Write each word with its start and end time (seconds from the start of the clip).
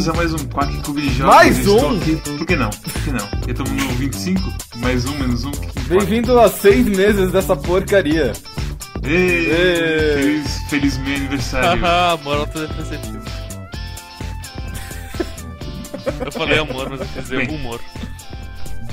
Bem-vindos 0.00 0.08
a 0.08 0.12
mais 0.14 0.32
um 0.32 0.48
Quack 0.48 0.80
Clube 0.80 1.02
de 1.02 1.14
Jogos. 1.14 1.34
Mais 1.34 1.58
Estou 1.58 1.92
um? 1.92 1.98
Aqui... 1.98 2.16
Por 2.16 2.46
que 2.46 2.56
não? 2.56 2.70
Por 2.70 2.92
que 3.02 3.10
não? 3.10 3.28
Eu 3.46 3.54
tô 3.54 3.64
no 3.64 3.88
25, 3.96 4.40
mais 4.76 5.04
um, 5.04 5.12
menos 5.18 5.44
um. 5.44 5.50
Bem-vindo 5.88 6.40
a 6.40 6.48
seis 6.48 6.86
meses 6.86 7.30
dessa 7.30 7.54
porcaria. 7.54 8.32
Ê, 9.02 9.10
Ê. 9.10 10.14
Feliz, 10.14 10.58
feliz 10.70 10.96
meu 10.96 11.16
aniversário. 11.16 11.82
Haha, 11.84 12.12
amor 12.12 12.38
autodepreciativo. 12.38 13.22
Eu 16.24 16.32
falei 16.32 16.58
amor, 16.58 16.88
mas 16.88 17.00
eu 17.00 17.06
quis 17.06 17.22
dizer 17.24 17.46
Bem. 17.46 17.56
humor. 17.56 17.78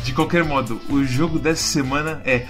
De 0.03 0.11
qualquer 0.11 0.43
modo, 0.43 0.81
o 0.89 1.05
jogo 1.05 1.39
dessa 1.39 1.63
semana 1.63 2.21
é 2.25 2.45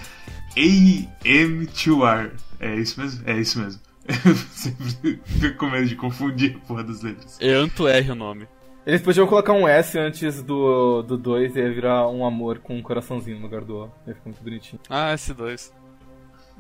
AM2R. 0.56 2.32
É 2.60 2.74
isso 2.74 3.00
mesmo? 3.00 3.22
É 3.24 3.38
isso 3.38 3.60
mesmo. 3.60 3.80
Eu 4.08 4.36
sempre 4.36 5.20
fico 5.26 5.58
com 5.60 5.70
medo 5.70 5.86
de 5.86 5.96
confundir 5.96 6.56
a 6.56 6.68
porra 6.68 6.84
das 6.84 7.02
letras. 7.02 7.38
Anto 7.42 7.88
R 7.88 8.12
o 8.12 8.16
nome. 8.16 8.48
Eles 8.86 9.02
podiam 9.02 9.28
colocar 9.28 9.52
um 9.52 9.68
S 9.68 10.00
antes 10.00 10.42
do 10.42 11.02
2 11.02 11.08
do 11.08 11.18
dois 11.18 11.56
e 11.58 11.60
ia 11.60 11.74
virar 11.74 12.08
um 12.08 12.26
amor 12.26 12.60
com 12.60 12.78
um 12.78 12.82
coraçãozinho 12.82 13.36
no 13.38 13.44
lugar 13.44 13.66
do 13.66 13.76
O. 13.76 13.92
Ia 14.08 14.16
ficar 14.16 14.30
muito 14.30 14.42
bonitinho. 14.42 14.82
Ah, 14.90 15.14
S2. 15.14 15.74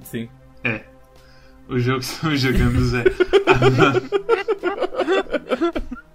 Sim. 0.03 0.27
É. 0.61 0.83
O 1.69 1.79
jogo 1.79 1.99
que 2.03 2.05
estamos 2.05 2.41
jogando 2.41 2.79
é. 2.97 3.03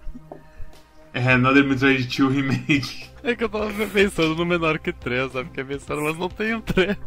É 1.15 1.33
Another 1.33 1.63
Metroid 1.63 2.07
2 2.07 2.35
Remake. 2.35 3.05
É 3.23 3.35
que 3.35 3.43
eu 3.43 3.49
tava 3.49 3.71
pensando 3.87 4.35
no 4.35 4.45
menor 4.45 4.79
que 4.79 4.91
3, 4.91 5.31
sabe? 5.31 5.49
Que 5.51 5.61
é 5.61 5.63
pensando, 5.63 6.01
mas 6.01 6.17
não 6.17 6.27
tem 6.27 6.55
um 6.55 6.61
3. 6.61 6.97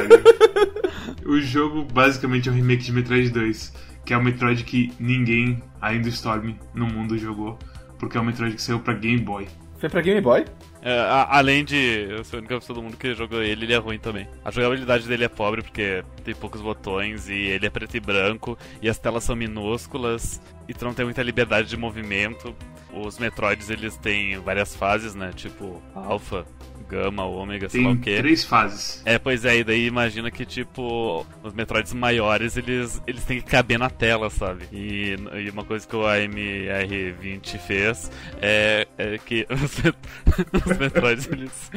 O 1.26 1.40
jogo 1.40 1.84
basicamente 1.84 2.48
é 2.48 2.52
um 2.52 2.54
remake 2.54 2.82
de 2.84 2.92
Metroid 2.92 3.30
2, 3.30 3.72
que 4.04 4.12
é 4.12 4.16
o 4.16 4.22
Metroid 4.22 4.64
que 4.64 4.92
ninguém 4.98 5.62
ainda 5.80 6.08
Storm 6.08 6.54
no 6.74 6.86
mundo 6.86 7.16
jogou, 7.16 7.58
porque 7.98 8.16
é 8.16 8.20
um 8.20 8.24
Metroid 8.24 8.54
que 8.56 8.62
saiu 8.62 8.80
pra 8.80 8.94
Game 8.94 9.20
Boy. 9.20 9.46
Foi 9.78 9.88
pra 9.88 10.00
Game 10.00 10.20
Boy? 10.20 10.44
É, 10.80 10.98
a- 10.98 11.28
além 11.38 11.64
de 11.64 11.76
eu 12.08 12.24
ser 12.24 12.36
a 12.36 12.38
única 12.40 12.58
pessoa 12.58 12.76
do 12.76 12.82
mundo 12.82 12.96
que 12.96 13.14
jogou 13.14 13.40
ele, 13.42 13.64
ele 13.64 13.72
é 13.72 13.76
ruim 13.78 13.98
também. 13.98 14.28
A 14.44 14.50
jogabilidade 14.50 15.06
dele 15.06 15.24
é 15.24 15.28
pobre 15.28 15.62
porque 15.62 16.04
tem 16.24 16.34
poucos 16.34 16.60
botões 16.60 17.28
e 17.28 17.34
ele 17.34 17.66
é 17.66 17.70
preto 17.70 17.96
e 17.96 18.00
branco 18.00 18.58
e 18.80 18.88
as 18.88 18.98
telas 18.98 19.22
são 19.24 19.34
minúsculas 19.36 20.40
e 20.68 20.74
tu 20.74 20.84
não 20.84 20.94
tem 20.94 21.04
muita 21.04 21.22
liberdade 21.22 21.68
de 21.68 21.76
movimento. 21.76 22.54
Os 22.92 23.18
Metroids 23.18 23.70
eles 23.70 23.96
têm 23.96 24.38
várias 24.38 24.74
fases, 24.76 25.14
né? 25.14 25.30
Tipo 25.34 25.82
alfa, 25.94 26.46
gama, 26.92 27.24
ômega, 27.24 27.70
sei 27.70 27.82
lá 27.82 27.92
o 27.92 27.98
quê. 27.98 28.16
três 28.18 28.44
fases. 28.44 29.00
É, 29.06 29.18
pois 29.18 29.46
é, 29.46 29.56
e 29.56 29.64
daí 29.64 29.86
imagina 29.86 30.30
que, 30.30 30.44
tipo, 30.44 31.26
os 31.42 31.54
Metroids 31.54 31.94
maiores, 31.94 32.58
eles, 32.58 33.00
eles 33.06 33.24
têm 33.24 33.40
que 33.40 33.46
caber 33.46 33.78
na 33.78 33.88
tela, 33.88 34.28
sabe? 34.28 34.66
E, 34.70 35.16
e 35.42 35.48
uma 35.48 35.64
coisa 35.64 35.88
que 35.88 35.96
o 35.96 36.00
AMR20 36.00 37.58
fez 37.58 38.10
é, 38.42 38.86
é 38.98 39.16
que 39.16 39.46
os, 39.48 39.78
os 40.70 40.78
Metroids, 40.78 41.26
eles, 41.28 41.70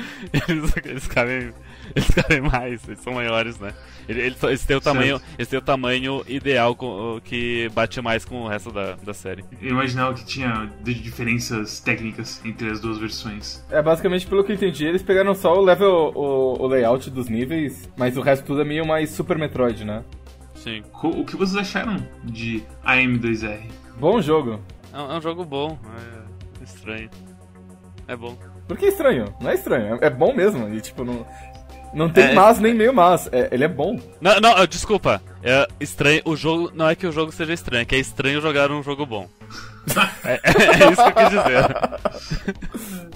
eles, 0.49 0.73
eles, 0.83 1.07
cabem, 1.07 1.53
eles 1.95 2.09
cabem 2.09 2.41
mais, 2.41 2.87
eles 2.87 2.99
são 2.99 3.13
maiores, 3.13 3.59
né? 3.59 3.73
Ele- 4.07 4.21
Eles, 4.21 4.41
eles, 4.43 4.65
têm 4.65 4.77
o 4.77 4.81
tamanho, 4.81 5.19
eles 5.37 5.47
têm 5.47 5.57
o 5.59 5.61
tamanho 5.61 6.23
ideal 6.27 6.75
com, 6.75 7.19
que 7.23 7.69
bate 7.73 7.99
mais 8.01 8.23
com 8.23 8.41
o 8.43 8.47
resto 8.47 8.71
da, 8.71 8.93
da 8.95 9.13
série. 9.13 9.43
Eu 9.61 9.71
imaginava 9.71 10.13
que 10.13 10.25
tinha 10.25 10.71
de- 10.83 10.93
diferenças 10.93 11.79
técnicas 11.79 12.39
entre 12.45 12.69
as 12.69 12.79
duas 12.79 12.97
versões. 12.97 13.63
É, 13.69 13.81
basicamente, 13.81 14.27
pelo 14.27 14.43
que 14.43 14.51
eu 14.51 14.55
entendi, 14.55 14.85
eles 14.85 15.01
pegaram 15.01 15.33
só 15.33 15.53
o 15.57 15.61
level, 15.61 16.11
o, 16.15 16.61
o 16.61 16.67
layout 16.67 17.09
dos 17.09 17.27
níveis, 17.29 17.89
mas 17.97 18.15
o 18.17 18.21
resto 18.21 18.45
tudo 18.45 18.61
é 18.61 18.65
meio 18.65 18.85
mais 18.85 19.09
Super 19.09 19.37
Metroid, 19.37 19.83
né? 19.83 20.03
Sim. 20.53 20.83
Co- 20.91 21.09
O 21.09 21.25
que 21.25 21.35
vocês 21.35 21.57
acharam 21.57 21.97
de 22.23 22.63
AM2R? 22.85 23.61
Bom 23.99 24.21
jogo. 24.21 24.59
É 24.93 24.99
um, 24.99 25.11
é 25.11 25.17
um 25.17 25.21
jogo 25.21 25.43
bom, 25.43 25.77
é 26.59 26.63
estranho. 26.63 27.09
É 28.07 28.15
bom. 28.15 28.37
Por 28.67 28.77
que 28.77 28.85
estranho? 28.87 29.33
Não 29.41 29.49
é 29.49 29.55
estranho, 29.55 29.95
é, 30.01 30.07
é 30.07 30.09
bom 30.09 30.33
mesmo. 30.33 30.67
E, 30.73 30.79
tipo, 30.81 31.03
não, 31.03 31.25
não 31.95 32.09
tem 32.09 32.25
É- 32.25 32.33
mas 32.33 32.59
nem 32.59 32.73
meio 32.73 32.93
mas. 32.93 33.27
É, 33.31 33.49
ele 33.51 33.63
é 33.63 33.67
bom. 33.67 33.99
Não, 34.21 34.39
não, 34.39 34.65
desculpa. 34.67 35.21
É 35.41 35.67
estranho. 35.79 36.21
O 36.25 36.35
jogo. 36.35 36.71
Não 36.75 36.87
é 36.89 36.95
que 36.95 37.07
o 37.07 37.11
jogo 37.11 37.31
seja 37.31 37.53
estranho, 37.53 37.81
é 37.81 37.85
que 37.85 37.95
é 37.95 37.99
estranho 37.99 38.41
jogar 38.41 38.69
um 38.71 38.83
jogo 38.83 39.05
bom. 39.05 39.29
é, 40.23 40.33
é 40.43 40.91
isso 40.91 41.03
que 41.03 41.09
eu 41.09 41.13
quis 41.13 41.29
dizer. 41.29 42.55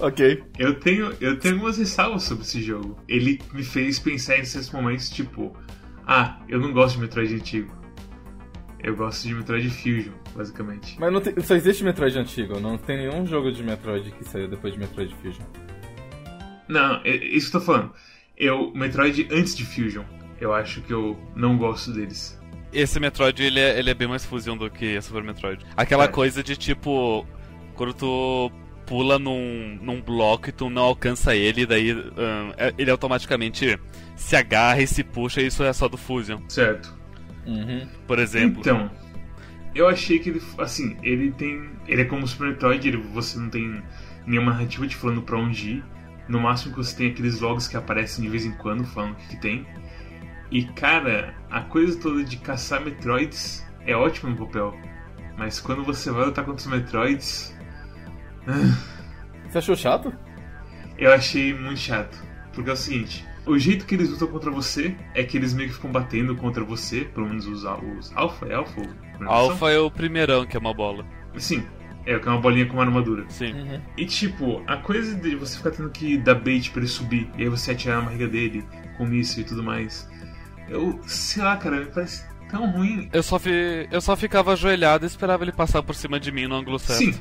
Ok. 0.00 0.42
Eu 0.58 0.80
tenho, 0.80 1.12
eu 1.20 1.38
tenho 1.38 1.54
algumas 1.54 1.76
ressalvas 1.78 2.22
sobre 2.22 2.42
esse 2.44 2.62
jogo. 2.62 2.96
Ele 3.06 3.38
me 3.52 3.62
fez 3.62 3.98
pensar 3.98 4.38
em 4.38 4.44
certos 4.44 4.70
momentos, 4.70 5.10
tipo, 5.10 5.54
ah, 6.06 6.38
eu 6.48 6.58
não 6.58 6.72
gosto 6.72 6.94
de 6.96 7.02
Metroid 7.02 7.34
antigo. 7.34 7.70
Eu 8.82 8.96
gosto 8.96 9.28
de 9.28 9.34
Metroid 9.34 9.68
Fusion, 9.68 10.12
basicamente. 10.34 10.96
Mas 10.98 11.12
não 11.12 11.20
tem- 11.20 11.38
só 11.42 11.54
existe 11.54 11.84
Metroid 11.84 12.18
antigo, 12.18 12.58
não 12.58 12.78
tem 12.78 12.96
nenhum 13.08 13.26
jogo 13.26 13.52
de 13.52 13.62
Metroid 13.62 14.10
que 14.12 14.24
saiu 14.24 14.48
depois 14.48 14.72
de 14.72 14.78
Metroid 14.80 15.14
Fusion. 15.16 15.44
Não, 16.66 16.94
é 17.04 17.10
é 17.10 17.16
isso 17.36 17.50
que 17.50 17.56
eu 17.56 17.60
tô 17.60 17.66
falando. 17.66 17.92
Eu, 18.40 18.72
Metroid 18.74 19.28
antes 19.30 19.54
de 19.54 19.64
Fusion, 19.64 20.02
eu 20.40 20.52
acho 20.54 20.80
que 20.80 20.92
eu 20.92 21.16
não 21.36 21.56
gosto 21.58 21.92
deles. 21.92 22.40
Esse 22.72 22.98
Metroid 22.98 23.42
ele 23.42 23.60
é, 23.60 23.78
ele 23.78 23.90
é 23.90 23.94
bem 23.94 24.08
mais 24.08 24.24
fusion 24.24 24.56
do 24.56 24.70
que 24.70 25.00
Super 25.02 25.22
Metroid. 25.22 25.64
Aquela 25.76 26.04
É. 26.04 26.08
coisa 26.08 26.42
de 26.42 26.56
tipo. 26.56 27.26
Quando 27.74 27.92
tu 27.94 28.50
pula 28.86 29.18
num, 29.18 29.78
num 29.82 30.00
bloco 30.00 30.48
e 30.48 30.52
tu 30.52 30.68
não 30.70 30.82
alcança 30.82 31.34
ele, 31.36 31.66
daí 31.66 31.90
ahn, 31.90 32.52
é- 32.56 32.74
ele 32.78 32.90
automaticamente 32.90 33.78
se 34.16 34.36
agarra 34.36 34.80
e 34.82 34.86
se 34.86 35.02
puxa, 35.04 35.40
e 35.40 35.46
isso 35.46 35.62
é 35.62 35.72
só 35.72 35.88
do 35.88 35.96
Fusion, 35.96 36.40
Certo. 36.48 36.92
Uhum. 37.46 37.86
por 38.06 38.18
exemplo. 38.18 38.60
Então, 38.60 38.90
eu 39.74 39.86
achei 39.88 40.18
que 40.18 40.30
ele, 40.30 40.42
assim, 40.58 40.96
ele 41.02 41.30
tem. 41.32 41.70
Ele 41.88 42.02
é 42.02 42.04
como 42.04 42.24
o 42.24 42.28
Super 42.28 42.48
Metroid, 42.48 42.86
ele, 42.88 42.96
você 42.98 43.38
não 43.38 43.48
tem 43.50 43.82
nenhuma 44.26 44.52
narrativa 44.52 44.86
te 44.86 44.96
falando 44.96 45.22
pra 45.22 45.36
onde 45.38 45.70
ir. 45.70 45.84
No 46.30 46.40
máximo 46.40 46.72
que 46.72 46.78
você 46.78 46.96
tem 46.96 47.10
aqueles 47.10 47.40
logs 47.40 47.66
que 47.66 47.76
aparecem 47.76 48.24
de 48.24 48.30
vez 48.30 48.46
em 48.46 48.52
quando 48.52 48.84
falando 48.84 49.12
o 49.12 49.16
que, 49.16 49.28
que 49.30 49.36
tem. 49.40 49.66
E 50.48 50.64
cara, 50.64 51.34
a 51.50 51.60
coisa 51.62 51.98
toda 52.00 52.22
de 52.22 52.36
caçar 52.36 52.80
Metroids 52.80 53.66
é 53.84 53.96
ótima 53.96 54.30
no 54.30 54.46
papel. 54.46 54.72
Mas 55.36 55.58
quando 55.58 55.82
você 55.82 56.10
vai 56.12 56.26
lutar 56.26 56.44
contra 56.44 56.60
os 56.60 56.66
Metroids, 56.66 57.52
Você 59.48 59.58
achou 59.58 59.74
chato? 59.74 60.12
eu 60.96 61.12
achei 61.12 61.52
muito 61.52 61.80
chato. 61.80 62.16
Porque 62.52 62.70
é 62.70 62.74
o 62.74 62.76
seguinte, 62.76 63.26
o 63.44 63.58
jeito 63.58 63.84
que 63.84 63.96
eles 63.96 64.08
lutam 64.10 64.28
contra 64.28 64.52
você 64.52 64.94
é 65.14 65.24
que 65.24 65.36
eles 65.36 65.52
meio 65.52 65.68
que 65.68 65.74
ficam 65.74 65.90
batendo 65.90 66.36
contra 66.36 66.62
você, 66.62 67.00
pelo 67.06 67.28
menos 67.28 67.46
os, 67.46 67.64
os 67.64 68.16
Alpha, 68.16 68.46
é 68.46 68.54
Alpha? 68.54 68.82
Alpha 69.26 69.70
é 69.70 69.78
o 69.80 69.90
primeirão, 69.90 70.46
que 70.46 70.56
é 70.56 70.60
uma 70.60 70.72
bola. 70.72 71.04
Sim, 71.36 71.66
é 72.12 72.18
que 72.18 72.28
é 72.28 72.30
uma 72.30 72.40
bolinha 72.40 72.66
com 72.66 72.74
uma 72.74 72.84
armadura. 72.84 73.24
Sim. 73.28 73.52
Uhum. 73.52 73.80
E 73.96 74.04
tipo, 74.04 74.62
a 74.66 74.76
coisa 74.76 75.14
de 75.14 75.36
você 75.36 75.56
ficar 75.56 75.70
tendo 75.70 75.90
que 75.90 76.18
dar 76.18 76.34
bait 76.34 76.70
pra 76.70 76.80
ele 76.80 76.88
subir 76.88 77.30
e 77.36 77.42
aí 77.42 77.48
você 77.48 77.72
atirar 77.72 77.98
na 77.98 78.06
barriga 78.06 78.28
dele 78.28 78.64
com 78.96 79.06
míssil 79.06 79.42
e 79.42 79.46
tudo 79.46 79.62
mais. 79.62 80.08
Eu, 80.68 81.00
sei 81.06 81.42
lá, 81.42 81.56
cara, 81.56 81.80
me 81.80 81.86
parece 81.86 82.24
tão 82.48 82.70
ruim. 82.70 83.08
Eu 83.12 83.22
só, 83.22 83.38
fi, 83.38 83.88
eu 83.90 84.00
só 84.00 84.16
ficava 84.16 84.52
ajoelhado 84.52 85.04
e 85.04 85.08
esperava 85.08 85.44
ele 85.44 85.52
passar 85.52 85.82
por 85.82 85.94
cima 85.94 86.18
de 86.18 86.30
mim 86.32 86.46
no 86.46 86.56
ângulo 86.56 86.78
certo. 86.78 86.98
Sim, 86.98 87.14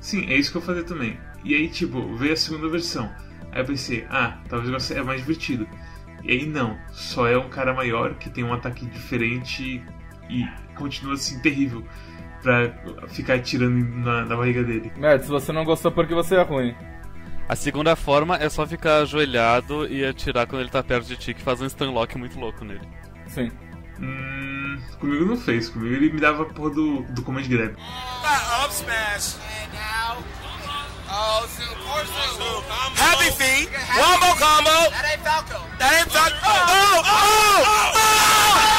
sim, 0.00 0.30
é 0.30 0.36
isso 0.36 0.50
que 0.50 0.58
eu 0.58 0.62
fazia 0.62 0.84
também. 0.84 1.18
E 1.44 1.54
aí, 1.54 1.68
tipo, 1.68 2.14
veio 2.16 2.32
a 2.32 2.36
segunda 2.36 2.68
versão. 2.68 3.12
Aí 3.50 3.60
eu 3.60 3.64
pensei, 3.64 4.06
ah, 4.08 4.38
talvez 4.48 4.68
agora 4.68 4.80
seja 4.80 5.04
mais 5.04 5.20
divertido. 5.20 5.68
E 6.22 6.30
aí 6.30 6.46
não, 6.46 6.78
só 6.92 7.26
é 7.26 7.36
um 7.36 7.48
cara 7.48 7.74
maior 7.74 8.14
que 8.14 8.30
tem 8.30 8.44
um 8.44 8.52
ataque 8.52 8.86
diferente 8.86 9.82
e 10.30 10.46
continua 10.76 11.14
assim 11.14 11.40
terrível 11.40 11.84
pra 12.42 12.72
ficar 13.08 13.34
atirando 13.34 13.84
na, 14.04 14.24
na 14.24 14.36
barriga 14.36 14.62
dele. 14.62 14.92
Merda, 14.96 15.24
se 15.24 15.30
você 15.30 15.52
não 15.52 15.64
gostou 15.64 15.92
porque 15.92 16.14
você 16.14 16.36
é 16.36 16.42
ruim. 16.42 16.74
A 17.48 17.56
segunda 17.56 17.94
forma 17.96 18.36
é 18.36 18.48
só 18.48 18.66
ficar 18.66 19.02
ajoelhado 19.02 19.86
e 19.86 20.04
atirar 20.04 20.46
quando 20.46 20.62
ele 20.62 20.70
tá 20.70 20.82
perto 20.82 21.06
de 21.06 21.16
ti, 21.16 21.34
que 21.34 21.42
faz 21.42 21.60
um 21.60 21.68
stunlock 21.68 22.16
muito 22.16 22.38
louco 22.38 22.64
nele. 22.64 22.88
Sim. 23.26 23.50
Hum, 24.00 24.78
comigo 24.98 25.24
não 25.24 25.36
fez, 25.36 25.68
comigo 25.68 25.94
ele 25.94 26.12
me 26.12 26.20
dava 26.20 26.42
a 26.42 26.46
porra 26.46 26.70
do, 26.70 27.02
do 27.02 27.22
command 27.22 27.42
grab. 27.42 27.74
Not 27.76 28.64
up 28.64 28.72
smash. 28.72 29.36
And 29.36 29.72
now. 29.74 30.22
Oh, 31.14 31.46
Zoom, 31.46 31.76
poor 31.84 32.04
Zoom. 32.06 32.62
Happy 32.96 33.30
feet. 33.32 33.68
More 33.94 34.34
combo. 34.40 34.90
That 34.90 35.04
ain't 35.12 35.20
Falco. 35.20 35.60
That 35.78 35.92
ain't 35.92 36.10
Falco. 36.10 36.40
Oh, 36.40 37.02
oh, 37.04 37.62
oh, 37.64 37.92
Where 37.92 38.71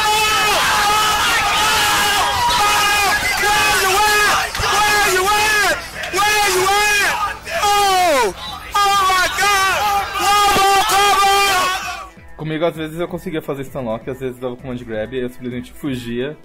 Comigo, 12.44 12.66
às 12.66 12.76
vezes, 12.76 13.00
eu 13.00 13.08
conseguia 13.08 13.42
fazer 13.42 13.64
stunlock, 13.64 14.10
às 14.10 14.20
vezes 14.20 14.38
dava 14.38 14.58
command 14.58 14.76
grab, 14.76 15.16
e 15.16 15.22
eu 15.22 15.30
simplesmente 15.30 15.72
fugia 15.72 16.36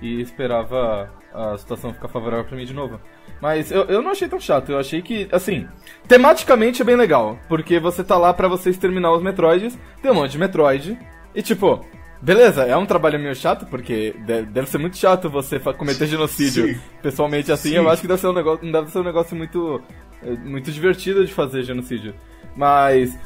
e 0.00 0.20
esperava 0.20 1.12
a 1.34 1.58
situação 1.58 1.92
ficar 1.92 2.06
favorável 2.06 2.44
pra 2.44 2.56
mim 2.56 2.64
de 2.64 2.72
novo. 2.72 3.00
Mas 3.42 3.72
eu, 3.72 3.82
eu 3.86 4.00
não 4.00 4.12
achei 4.12 4.28
tão 4.28 4.38
chato, 4.38 4.70
eu 4.70 4.78
achei 4.78 5.02
que, 5.02 5.26
assim, 5.32 5.66
tematicamente 6.06 6.80
é 6.80 6.84
bem 6.84 6.94
legal, 6.94 7.36
porque 7.48 7.80
você 7.80 8.04
tá 8.04 8.16
lá 8.16 8.32
pra 8.32 8.46
você 8.46 8.70
exterminar 8.70 9.10
os 9.10 9.20
Metroids, 9.20 9.76
tem 10.00 10.12
um 10.12 10.14
monte 10.14 10.30
de 10.30 10.38
Metroid, 10.38 10.96
e 11.34 11.42
tipo, 11.42 11.84
Beleza, 12.22 12.62
é 12.62 12.76
um 12.76 12.86
trabalho 12.86 13.18
meio 13.18 13.34
chato, 13.34 13.66
porque 13.66 14.14
deve 14.52 14.68
ser 14.68 14.78
muito 14.78 14.96
chato 14.96 15.28
você 15.28 15.58
cometer 15.58 16.06
genocídio 16.06 16.68
Sim. 16.68 16.80
pessoalmente 17.02 17.50
assim. 17.50 17.70
Sim. 17.70 17.76
Eu 17.76 17.88
acho 17.88 18.02
que 18.02 18.08
deve 18.08 18.20
ser 18.20 18.28
um 18.28 18.32
negócio, 18.32 18.64
não 18.64 18.72
deve 18.72 18.92
ser 18.92 18.98
um 19.00 19.04
negócio 19.04 19.36
muito, 19.36 19.82
eh, 20.22 20.36
muito 20.44 20.70
divertido 20.70 21.24
de 21.24 21.34
fazer 21.34 21.62
genocídio. 21.64 22.14
Mas, 22.56 23.16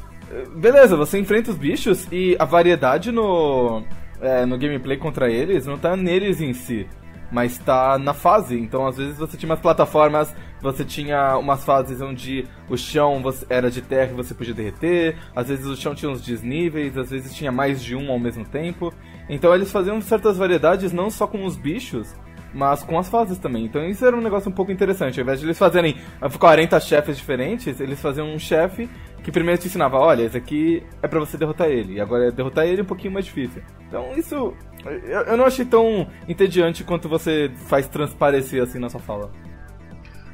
beleza, 0.55 0.95
você 0.95 1.19
enfrenta 1.19 1.51
os 1.51 1.57
bichos 1.57 2.07
e 2.11 2.35
a 2.39 2.45
variedade 2.45 3.11
no, 3.11 3.83
é, 4.21 4.45
no 4.45 4.57
gameplay 4.57 4.97
contra 4.97 5.29
eles 5.29 5.65
não 5.65 5.77
tá 5.77 5.95
neles 5.95 6.41
em 6.41 6.53
si 6.53 6.87
mas 7.33 7.57
tá 7.57 7.97
na 7.97 8.13
fase. 8.13 8.57
Então, 8.57 8.85
às 8.85 8.95
vezes, 8.95 9.17
você 9.17 9.35
tinha 9.35 9.49
umas 9.49 9.59
plataformas, 9.59 10.33
você 10.61 10.85
tinha 10.85 11.35
umas 11.35 11.65
fases 11.65 11.99
onde 11.99 12.45
o 12.69 12.77
chão 12.77 13.21
era 13.49 13.71
de 13.71 13.81
terra 13.81 14.11
e 14.11 14.15
você 14.15 14.35
podia 14.35 14.53
derreter, 14.53 15.17
às 15.35 15.47
vezes 15.47 15.65
o 15.65 15.75
chão 15.75 15.95
tinha 15.95 16.11
uns 16.11 16.21
desníveis, 16.21 16.95
às 16.95 17.09
vezes 17.09 17.33
tinha 17.33 17.51
mais 17.51 17.83
de 17.83 17.95
um 17.95 18.11
ao 18.11 18.19
mesmo 18.19 18.45
tempo. 18.45 18.93
Então, 19.27 19.53
eles 19.53 19.71
faziam 19.71 19.99
certas 19.99 20.37
variedades 20.37 20.93
não 20.93 21.09
só 21.09 21.25
com 21.25 21.43
os 21.43 21.57
bichos, 21.57 22.13
mas 22.53 22.83
com 22.83 22.99
as 22.99 23.09
fases 23.09 23.39
também. 23.39 23.65
Então 23.65 23.83
isso 23.83 24.05
era 24.05 24.15
um 24.15 24.21
negócio 24.21 24.49
um 24.49 24.53
pouco 24.53 24.71
interessante. 24.71 25.19
Ao 25.19 25.23
invés 25.23 25.39
de 25.39 25.45
eles 25.47 25.57
fazerem 25.57 25.97
40 26.39 26.79
chefes 26.79 27.17
diferentes, 27.17 27.79
eles 27.79 27.99
faziam 27.99 28.31
um 28.31 28.37
chefe 28.37 28.87
que 29.23 29.31
primeiro 29.31 29.59
te 29.59 29.67
ensinava, 29.67 29.97
olha, 29.97 30.23
esse 30.23 30.37
aqui 30.37 30.83
é 31.01 31.07
para 31.07 31.19
você 31.19 31.37
derrotar 31.37 31.69
ele, 31.69 31.93
e 31.93 32.01
agora 32.01 32.27
é 32.27 32.31
derrotar 32.31 32.65
ele 32.67 32.81
um 32.81 32.85
pouquinho 32.85 33.13
mais 33.13 33.25
difícil. 33.25 33.63
Então 33.87 34.11
isso 34.17 34.53
eu 34.85 35.37
não 35.37 35.45
achei 35.45 35.63
tão 35.63 36.07
entediante 36.27 36.83
quanto 36.83 37.07
você 37.07 37.49
faz 37.67 37.87
transparecer 37.87 38.61
assim 38.61 38.79
na 38.79 38.89
sua 38.89 38.99
fala. 38.99 39.31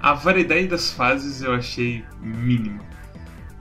A 0.01 0.13
variedade 0.13 0.67
das 0.67 0.91
fases 0.91 1.41
eu 1.41 1.53
achei 1.53 2.03
mínima. 2.21 2.79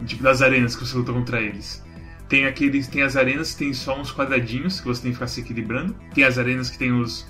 Tipo, 0.06 0.22
das 0.22 0.40
arenas 0.40 0.76
que 0.76 0.86
você 0.86 0.96
luta 0.96 1.12
contra 1.12 1.40
eles. 1.40 1.84
Tem 2.28 2.46
aqueles. 2.46 2.86
Tem 2.86 3.02
as 3.02 3.16
arenas 3.16 3.52
que 3.52 3.58
tem 3.58 3.72
só 3.72 3.98
uns 3.98 4.12
quadradinhos 4.12 4.80
que 4.80 4.86
você 4.86 5.02
tem 5.02 5.10
que 5.10 5.16
ficar 5.16 5.26
se 5.26 5.40
equilibrando. 5.40 5.94
Tem 6.14 6.24
as 6.24 6.38
arenas 6.38 6.70
que 6.70 6.78
tem 6.78 6.92
os. 6.92 7.26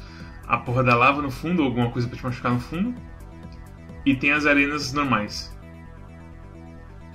a 0.47 0.59
porra 0.59 0.85
da 0.85 0.95
lava 0.95 1.23
no 1.23 1.31
fundo, 1.31 1.62
ou 1.62 1.69
alguma 1.69 1.91
coisa 1.91 2.06
pra 2.06 2.19
te 2.19 2.25
machucar 2.25 2.53
no 2.53 2.61
fundo. 2.61 2.95
E 4.05 4.15
tem 4.15 4.33
as 4.33 4.45
arenas 4.45 4.93
normais. 4.93 5.56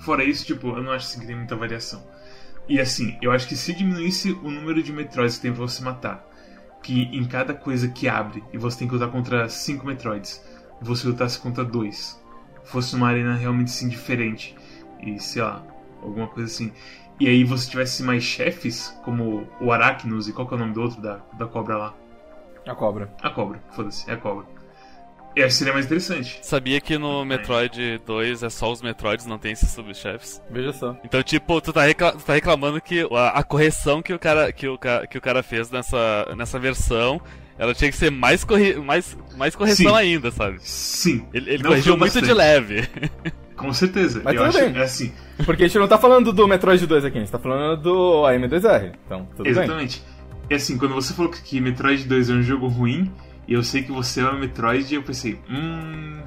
Fora 0.04 0.22
isso, 0.22 0.46
tipo, 0.46 0.68
eu 0.68 0.84
não 0.84 0.92
acho 0.92 1.18
que 1.18 1.26
tem 1.26 1.34
muita 1.34 1.56
variação. 1.56 2.04
E 2.68 2.78
assim, 2.78 3.18
eu 3.22 3.32
acho 3.32 3.48
que 3.48 3.56
se 3.56 3.74
diminuísse 3.74 4.34
o 4.34 4.52
número 4.52 4.84
de 4.84 4.92
Metroids 4.92 5.38
que 5.38 5.44
tem 5.44 5.54
pra 5.54 5.62
você 5.62 5.82
matar, 5.82 6.28
que 6.82 7.04
em 7.04 7.24
cada 7.24 7.54
coisa 7.54 7.88
que 7.88 8.10
abre 8.10 8.44
e 8.52 8.58
você 8.58 8.80
tem 8.80 8.88
que 8.88 8.94
lutar 8.94 9.10
contra 9.10 9.48
5 9.48 9.86
Metroids, 9.86 10.44
você 10.82 11.08
lutasse 11.08 11.40
contra 11.40 11.64
2, 11.64 12.22
fosse 12.66 12.96
uma 12.98 13.08
arena 13.08 13.36
realmente 13.36 13.70
assim 13.70 13.88
diferente, 13.88 14.54
e 15.02 15.18
sei 15.20 15.42
lá, 15.42 15.66
alguma 16.02 16.28
coisa 16.28 16.52
assim. 16.52 16.74
E 17.18 17.28
aí 17.28 17.46
você 17.46 17.70
tivesse 17.70 18.04
mais 18.04 18.24
chefes, 18.24 18.94
como 19.06 19.48
o 19.62 19.72
Arachnus 19.72 20.28
e 20.28 20.34
qual 20.34 20.46
que 20.46 20.54
é 20.54 20.58
o 20.58 20.60
nome 20.60 20.74
do 20.74 20.82
outro 20.82 21.02
da, 21.02 21.22
da 21.38 21.46
cobra 21.48 21.78
lá? 21.78 21.96
A 22.68 22.76
cobra. 22.76 23.14
A 23.22 23.30
cobra, 23.30 23.64
foda-se, 23.72 24.10
é 24.10 24.16
a 24.16 24.18
cobra. 24.18 24.46
Que 25.36 25.50
seria 25.50 25.74
mais 25.74 25.86
interessante. 25.86 26.40
Sabia 26.42 26.80
que 26.80 26.98
no 26.98 27.26
Metroid 27.26 28.00
2 28.06 28.44
é 28.44 28.50
só 28.50 28.72
os 28.72 28.82
Metroids, 28.82 29.26
não 29.26 29.38
tem 29.38 29.54
esses 29.54 29.70
subchefes? 29.70 30.42
Veja 30.50 30.72
só. 30.74 30.96
Então, 31.04 31.24
tipo, 31.24 31.60
tu 31.60 31.74
tá, 31.74 31.84
recla 31.84 32.12
tu 32.12 32.24
tá 32.24 32.34
reclamando 32.34 32.80
que 32.80 33.08
a, 33.12 33.30
a, 33.30 33.44
correção 33.44 34.02
que 34.02 34.14
o 34.14 34.20
cara, 34.20 34.52
que 34.52 34.68
o, 34.68 34.78
que 35.10 35.18
o 35.18 35.22
cara 35.22 35.42
fez 35.42 35.72
nessa, 35.72 36.34
nessa 36.36 36.60
versão 36.60 37.20
ela 37.58 37.74
tinha 37.74 37.92
que 37.92 37.98
ser 37.98 38.10
mais, 38.10 38.44
corri 38.44 38.76
mais, 38.76 39.18
mais 39.38 39.56
correção 39.56 39.92
Sim. 39.92 39.98
ainda, 39.98 40.32
sabe? 40.32 40.58
Sim. 40.60 41.26
Ele, 41.34 41.52
ele 41.52 41.64
corrigiu 41.64 41.98
muito 41.98 42.22
de 42.22 42.34
leve. 42.34 42.88
Com 43.56 43.72
certeza. 43.72 44.22
Mas 44.24 44.36
eu 44.36 44.46
tudo 44.46 44.58
acho, 44.58 44.66
bem. 44.72 44.82
É 44.82 44.84
assim. 44.84 45.14
Porque 45.46 45.64
a 45.64 45.68
gente 45.68 45.78
não 45.78 45.88
tá 45.88 45.98
falando 45.98 46.34
do 46.34 46.48
Metroid 46.48 46.86
2 46.86 47.06
aqui, 47.06 47.18
a 47.18 47.22
gente 47.22 47.32
tá 47.32 47.40
falando 47.40 47.82
do 47.82 48.24
AM2R. 48.24 48.94
Então, 49.06 49.28
tudo 49.38 49.48
Exatamente. 49.48 50.02
bem. 50.02 50.14
E 50.50 50.54
assim, 50.56 50.78
quando 50.78 50.94
você 50.94 51.14
falou 51.14 51.32
que 51.32 51.62
Metroid 51.62 52.04
2 52.06 52.30
é 52.30 52.34
um 52.34 52.42
jogo 52.42 52.68
ruim, 52.68 53.12
e 53.48 53.54
eu 53.54 53.63
sei 53.63 53.84
que 53.84 53.92
você 53.92 54.22
ama 54.22 54.40
Metroid, 54.40 54.92
e 54.92 54.95
eu 54.95 55.04
pensei, 55.04 55.40
hum. 55.50 56.22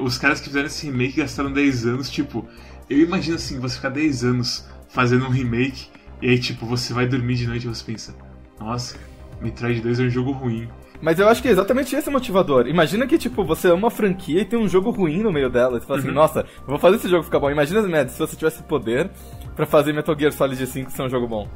os 0.00 0.18
caras 0.18 0.40
que 0.40 0.46
fizeram 0.46 0.66
esse 0.66 0.86
remake 0.86 1.16
gastaram 1.16 1.52
10 1.52 1.86
anos, 1.86 2.10
tipo. 2.10 2.46
Eu 2.88 2.98
imagino 2.98 3.36
assim, 3.36 3.58
você 3.58 3.76
ficar 3.76 3.88
10 3.88 4.24
anos 4.24 4.68
fazendo 4.88 5.24
um 5.24 5.30
remake, 5.30 5.88
e 6.20 6.28
aí, 6.28 6.38
tipo, 6.38 6.66
você 6.66 6.92
vai 6.92 7.06
dormir 7.06 7.34
de 7.36 7.46
noite 7.46 7.64
e 7.64 7.68
você 7.68 7.84
pensa, 7.84 8.14
nossa, 8.60 8.96
Metroid 9.40 9.80
2 9.80 10.00
é 10.00 10.02
um 10.04 10.10
jogo 10.10 10.32
ruim. 10.32 10.68
Mas 11.00 11.18
eu 11.18 11.28
acho 11.28 11.42
que 11.42 11.48
é 11.48 11.50
exatamente 11.50 11.94
esse 11.94 12.08
o 12.08 12.12
motivador. 12.12 12.66
Imagina 12.66 13.06
que, 13.06 13.18
tipo, 13.18 13.44
você 13.44 13.68
ama 13.68 13.76
uma 13.76 13.90
franquia 13.90 14.40
e 14.40 14.44
tem 14.44 14.58
um 14.58 14.68
jogo 14.68 14.90
ruim 14.90 15.22
no 15.22 15.32
meio 15.32 15.50
dela. 15.50 15.78
Você 15.78 15.86
fala 15.86 15.98
assim, 15.98 16.08
uhum. 16.08 16.20
assim, 16.20 16.34
nossa, 16.34 16.46
vou 16.66 16.78
fazer 16.78 16.96
esse 16.96 17.08
jogo 17.08 17.24
ficar 17.24 17.38
bom. 17.38 17.50
Imagina, 17.50 17.82
Mad, 17.82 18.08
se 18.08 18.18
você 18.18 18.36
tivesse 18.36 18.62
poder 18.62 19.10
para 19.54 19.66
fazer 19.66 19.92
Metal 19.92 20.18
Gear 20.18 20.32
Solid 20.32 20.66
5 20.66 20.90
ser 20.90 21.02
um 21.02 21.08
jogo 21.08 21.26
bom. 21.26 21.48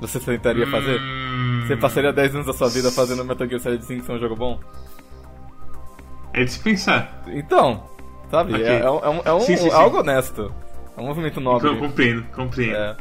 Você 0.00 0.18
tentaria 0.20 0.66
fazer? 0.68 1.00
Você 1.68 1.76
passaria 1.76 2.12
10 2.12 2.34
anos 2.34 2.46
da 2.46 2.52
sua 2.54 2.68
vida 2.68 2.90
fazendo 2.90 3.24
Metal 3.24 3.46
Gear 3.46 3.60
Solid 3.60 3.84
5 3.84 4.04
ser 4.06 4.12
um 4.12 4.18
jogo 4.18 4.34
bom? 4.34 4.58
É 6.32 6.44
de 6.44 6.50
se 6.50 6.58
pensar. 6.60 7.22
Então, 7.28 7.84
sabe? 8.30 8.54
Okay. 8.54 8.64
É, 8.64 8.78
é, 8.80 8.90
um, 8.90 9.20
é, 9.24 9.32
um, 9.34 9.40
sim, 9.40 9.56
sim, 9.56 9.64
sim. 9.64 9.70
algo 9.70 9.98
honesto. 9.98 10.52
É 10.96 11.00
um 11.00 11.06
movimento 11.06 11.40
nobre. 11.40 11.68
Eu 11.68 11.76
compreendo, 11.78 12.22
compreendo. 12.34 12.76
É. 12.76 12.96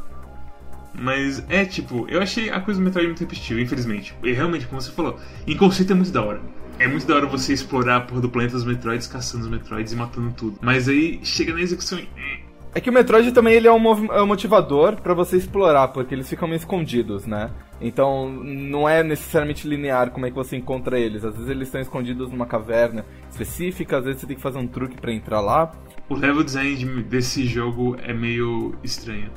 Mas 0.93 1.43
é 1.49 1.63
tipo, 1.63 2.07
eu 2.09 2.21
achei 2.21 2.49
a 2.49 2.59
coisa 2.59 2.79
do 2.79 2.83
Metroid 2.83 3.07
muito 3.07 3.19
repetitiva, 3.19 3.61
infelizmente. 3.61 4.15
E 4.23 4.33
realmente, 4.33 4.67
como 4.67 4.81
você 4.81 4.91
falou, 4.91 5.17
em 5.45 5.55
conceito 5.55 5.93
é 5.93 5.95
muito 5.95 6.11
da 6.11 6.23
hora. 6.23 6.41
É 6.79 6.87
muito 6.87 7.07
da 7.07 7.15
hora 7.15 7.25
você 7.25 7.53
explorar 7.53 7.97
a 7.97 8.01
porra 8.01 8.21
do 8.21 8.29
planeta 8.29 8.53
dos 8.53 8.65
Metroids, 8.65 9.07
caçando 9.07 9.45
os 9.45 9.49
Metroids 9.49 9.93
e 9.93 9.95
matando 9.95 10.31
tudo. 10.33 10.59
Mas 10.61 10.89
aí 10.89 11.19
chega 11.23 11.53
na 11.53 11.61
execução 11.61 11.99
e 11.99 12.07
é 12.73 12.79
que 12.79 12.89
o 12.89 12.93
Metroid 12.93 13.31
também 13.31 13.53
ele 13.53 13.67
é 13.67 13.71
um, 13.71 14.13
é 14.13 14.21
um 14.21 14.27
motivador 14.27 15.01
para 15.01 15.13
você 15.13 15.37
explorar, 15.37 15.87
porque 15.89 16.13
eles 16.13 16.29
ficam 16.29 16.47
meio 16.47 16.57
escondidos, 16.57 17.25
né? 17.25 17.49
Então 17.81 18.29
não 18.29 18.87
é 18.87 19.03
necessariamente 19.03 19.67
linear 19.67 20.11
como 20.11 20.25
é 20.25 20.29
que 20.29 20.35
você 20.35 20.55
encontra 20.55 20.99
eles. 20.99 21.23
Às 21.23 21.35
vezes 21.35 21.49
eles 21.49 21.67
estão 21.67 21.81
escondidos 21.81 22.29
numa 22.29 22.45
caverna 22.45 23.05
específica, 23.29 23.97
às 23.97 24.05
vezes 24.05 24.21
você 24.21 24.27
tem 24.27 24.35
que 24.35 24.41
fazer 24.41 24.59
um 24.59 24.67
truque 24.67 24.99
para 24.99 25.11
entrar 25.11 25.41
lá. 25.41 25.71
O 26.09 26.15
level 26.15 26.43
design 26.43 27.03
desse 27.03 27.45
jogo 27.45 27.97
é 28.03 28.13
meio 28.13 28.75
estranho. 28.83 29.31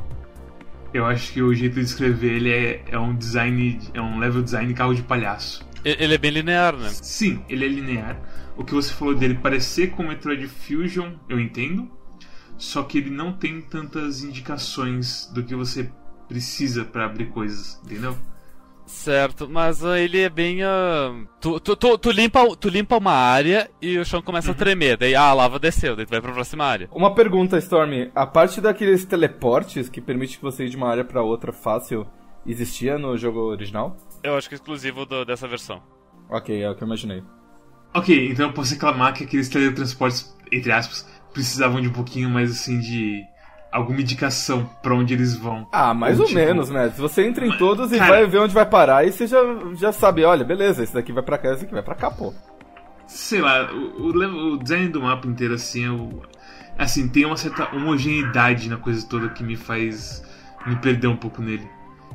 Eu 0.92 1.06
acho 1.06 1.32
que 1.32 1.40
o 1.40 1.54
jeito 1.54 1.74
de 1.74 1.82
escrever 1.82 2.32
ele 2.32 2.52
é, 2.52 2.82
é 2.90 2.98
um 2.98 3.14
design. 3.14 3.78
é 3.94 4.00
um 4.00 4.18
level 4.18 4.42
design 4.42 4.72
carro 4.74 4.94
de 4.94 5.02
palhaço. 5.02 5.64
Ele 5.84 6.14
é 6.14 6.18
bem 6.18 6.30
linear, 6.30 6.76
né? 6.76 6.88
Sim, 6.90 7.42
ele 7.48 7.64
é 7.64 7.68
linear. 7.68 8.20
O 8.56 8.64
que 8.64 8.74
você 8.74 8.92
falou 8.92 9.14
dele 9.14 9.34
parecer 9.34 9.92
com 9.92 10.02
o 10.02 10.08
Metroid 10.08 10.46
Fusion, 10.46 11.12
eu 11.28 11.40
entendo 11.40 11.90
só 12.60 12.82
que 12.82 12.98
ele 12.98 13.10
não 13.10 13.32
tem 13.32 13.62
tantas 13.62 14.22
indicações 14.22 15.26
do 15.32 15.42
que 15.42 15.54
você 15.54 15.90
precisa 16.28 16.84
para 16.84 17.06
abrir 17.06 17.30
coisas, 17.30 17.80
entendeu? 17.82 18.14
Certo, 18.84 19.48
mas 19.48 19.82
uh, 19.82 19.94
ele 19.94 20.20
é 20.20 20.28
bem. 20.28 20.62
Uh, 20.62 21.26
tu, 21.40 21.58
tu, 21.58 21.74
tu, 21.74 21.96
tu, 21.96 22.10
limpa, 22.10 22.44
tu 22.56 22.68
limpa 22.68 22.98
uma 22.98 23.12
área 23.12 23.70
e 23.80 23.96
o 23.96 24.04
chão 24.04 24.20
começa 24.20 24.48
uhum. 24.48 24.54
a 24.54 24.58
tremer. 24.58 24.96
Daí 24.98 25.14
ah, 25.14 25.28
a 25.28 25.32
lava 25.32 25.58
desceu, 25.58 25.96
daí 25.96 26.04
tu 26.04 26.10
vai 26.10 26.20
pra 26.20 26.32
próxima 26.32 26.64
área. 26.64 26.88
Uma 26.92 27.14
pergunta, 27.14 27.56
Storm. 27.56 28.10
A 28.14 28.26
parte 28.26 28.60
daqueles 28.60 29.04
teleportes 29.04 29.88
que 29.88 30.00
permite 30.00 30.36
que 30.36 30.42
você 30.42 30.64
ir 30.64 30.68
de 30.68 30.76
uma 30.76 30.90
área 30.90 31.04
para 31.04 31.22
outra 31.22 31.52
fácil 31.52 32.06
existia 32.44 32.98
no 32.98 33.16
jogo 33.16 33.40
original? 33.40 33.96
Eu 34.22 34.36
acho 34.36 34.48
que 34.48 34.54
é 34.54 34.56
exclusivo 34.56 35.06
do, 35.06 35.24
dessa 35.24 35.48
versão. 35.48 35.80
Ok, 36.28 36.60
é 36.60 36.68
o 36.68 36.74
que 36.74 36.82
eu 36.82 36.86
imaginei. 36.86 37.22
Ok, 37.94 38.30
então 38.30 38.48
eu 38.48 38.52
posso 38.52 38.74
reclamar 38.74 39.14
que 39.14 39.24
aqueles 39.24 39.48
teletransportes, 39.48 40.36
entre 40.52 40.72
aspas, 40.72 41.08
precisavam 41.32 41.80
de 41.80 41.88
um 41.88 41.92
pouquinho 41.92 42.28
mais 42.30 42.50
assim 42.50 42.78
de 42.80 43.24
alguma 43.70 44.00
indicação 44.00 44.68
para 44.82 44.94
onde 44.94 45.14
eles 45.14 45.36
vão. 45.36 45.66
Ah, 45.72 45.94
mais 45.94 46.16
ou, 46.18 46.22
ou 46.22 46.28
tipo... 46.28 46.40
menos, 46.40 46.70
né? 46.70 46.90
Se 46.90 47.00
você 47.00 47.26
entra 47.26 47.46
em 47.46 47.56
todos 47.56 47.92
e 47.92 47.98
Cara... 47.98 48.10
vai 48.10 48.26
ver 48.26 48.38
onde 48.38 48.54
vai 48.54 48.66
parar 48.66 49.06
e 49.06 49.12
você 49.12 49.26
já, 49.26 49.38
já 49.74 49.92
sabe, 49.92 50.24
olha, 50.24 50.44
beleza, 50.44 50.82
esse 50.82 50.92
daqui 50.92 51.12
vai 51.12 51.22
para 51.22 51.38
cá, 51.38 51.52
esse 51.52 51.62
daqui 51.62 51.74
vai 51.74 51.82
para 51.82 51.94
cá, 51.94 52.10
pô. 52.10 52.34
Sei 53.06 53.40
lá, 53.40 53.72
o, 53.72 54.08
o, 54.08 54.54
o, 54.54 54.58
design 54.58 54.88
do 54.88 55.02
mapa 55.02 55.26
inteiro 55.26 55.54
assim, 55.54 55.84
eu, 55.84 56.22
assim, 56.78 57.08
tem 57.08 57.24
uma 57.24 57.36
certa 57.36 57.74
homogeneidade 57.74 58.68
na 58.68 58.76
coisa 58.76 59.06
toda 59.08 59.28
que 59.28 59.42
me 59.42 59.56
faz 59.56 60.22
me 60.66 60.76
perder 60.76 61.08
um 61.08 61.16
pouco 61.16 61.42
nele. 61.42 61.68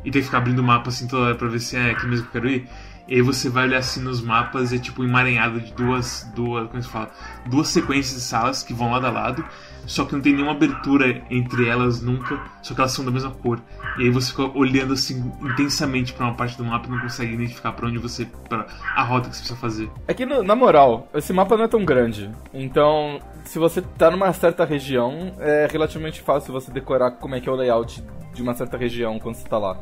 E 0.03 0.11
ter 0.11 0.19
que 0.19 0.25
ficar 0.25 0.37
abrindo 0.37 0.59
o 0.59 0.63
mapa 0.63 0.89
assim 0.89 1.07
toda 1.07 1.25
hora 1.25 1.35
pra 1.35 1.47
ver 1.47 1.59
se 1.59 1.75
é 1.75 1.91
aqui 1.91 2.05
mesmo 2.05 2.27
que 2.27 2.37
eu 2.37 2.41
quero 2.41 2.53
ir. 2.53 2.69
E 3.07 3.15
aí 3.15 3.21
você 3.21 3.49
vai 3.49 3.65
olhar 3.65 3.79
assim 3.79 4.01
nos 4.01 4.21
mapas 4.21 4.71
e 4.71 4.77
é 4.77 4.79
tipo 4.79 5.03
emaranhado 5.03 5.59
de 5.59 5.71
duas, 5.73 6.27
duas, 6.35 6.67
como 6.69 6.81
se 6.81 6.89
fala, 6.89 7.11
duas 7.45 7.67
sequências 7.67 8.15
de 8.15 8.21
salas 8.21 8.63
que 8.63 8.73
vão 8.73 8.91
lado 8.91 9.05
a 9.05 9.11
lado, 9.11 9.45
só 9.85 10.05
que 10.05 10.13
não 10.13 10.21
tem 10.21 10.33
nenhuma 10.33 10.53
abertura 10.53 11.21
entre 11.29 11.67
elas 11.67 12.01
nunca, 12.01 12.39
só 12.63 12.73
que 12.73 12.81
elas 12.81 12.91
são 12.91 13.05
da 13.05 13.11
mesma 13.11 13.29
cor. 13.29 13.61
E 13.99 14.03
aí 14.03 14.09
você 14.09 14.31
fica 14.31 14.43
olhando 14.57 14.93
assim 14.93 15.31
intensamente 15.41 16.13
para 16.13 16.25
uma 16.25 16.33
parte 16.33 16.57
do 16.57 16.65
mapa 16.65 16.87
e 16.87 16.91
não 16.91 16.99
consegue 16.99 17.33
identificar 17.33 17.73
para 17.73 17.87
onde 17.87 17.99
você 17.99 18.25
para 18.49 18.65
a 18.95 19.03
rota 19.03 19.29
que 19.29 19.35
você 19.35 19.41
precisa 19.41 19.59
fazer. 19.59 19.89
É 20.07 20.13
que 20.13 20.25
na 20.25 20.55
moral, 20.55 21.07
esse 21.13 21.31
mapa 21.31 21.55
não 21.55 21.65
é 21.65 21.67
tão 21.67 21.85
grande. 21.85 22.31
Então, 22.53 23.19
se 23.43 23.59
você 23.59 23.81
tá 23.81 24.09
numa 24.09 24.33
certa 24.33 24.65
região, 24.65 25.33
é 25.39 25.67
relativamente 25.71 26.21
fácil 26.21 26.51
você 26.51 26.71
decorar 26.71 27.11
como 27.11 27.35
é 27.35 27.39
que 27.39 27.47
é 27.47 27.51
o 27.51 27.55
layout 27.55 28.03
de 28.33 28.41
uma 28.41 28.55
certa 28.55 28.77
região 28.77 29.19
quando 29.19 29.35
você 29.35 29.47
tá 29.47 29.57
lá. 29.57 29.77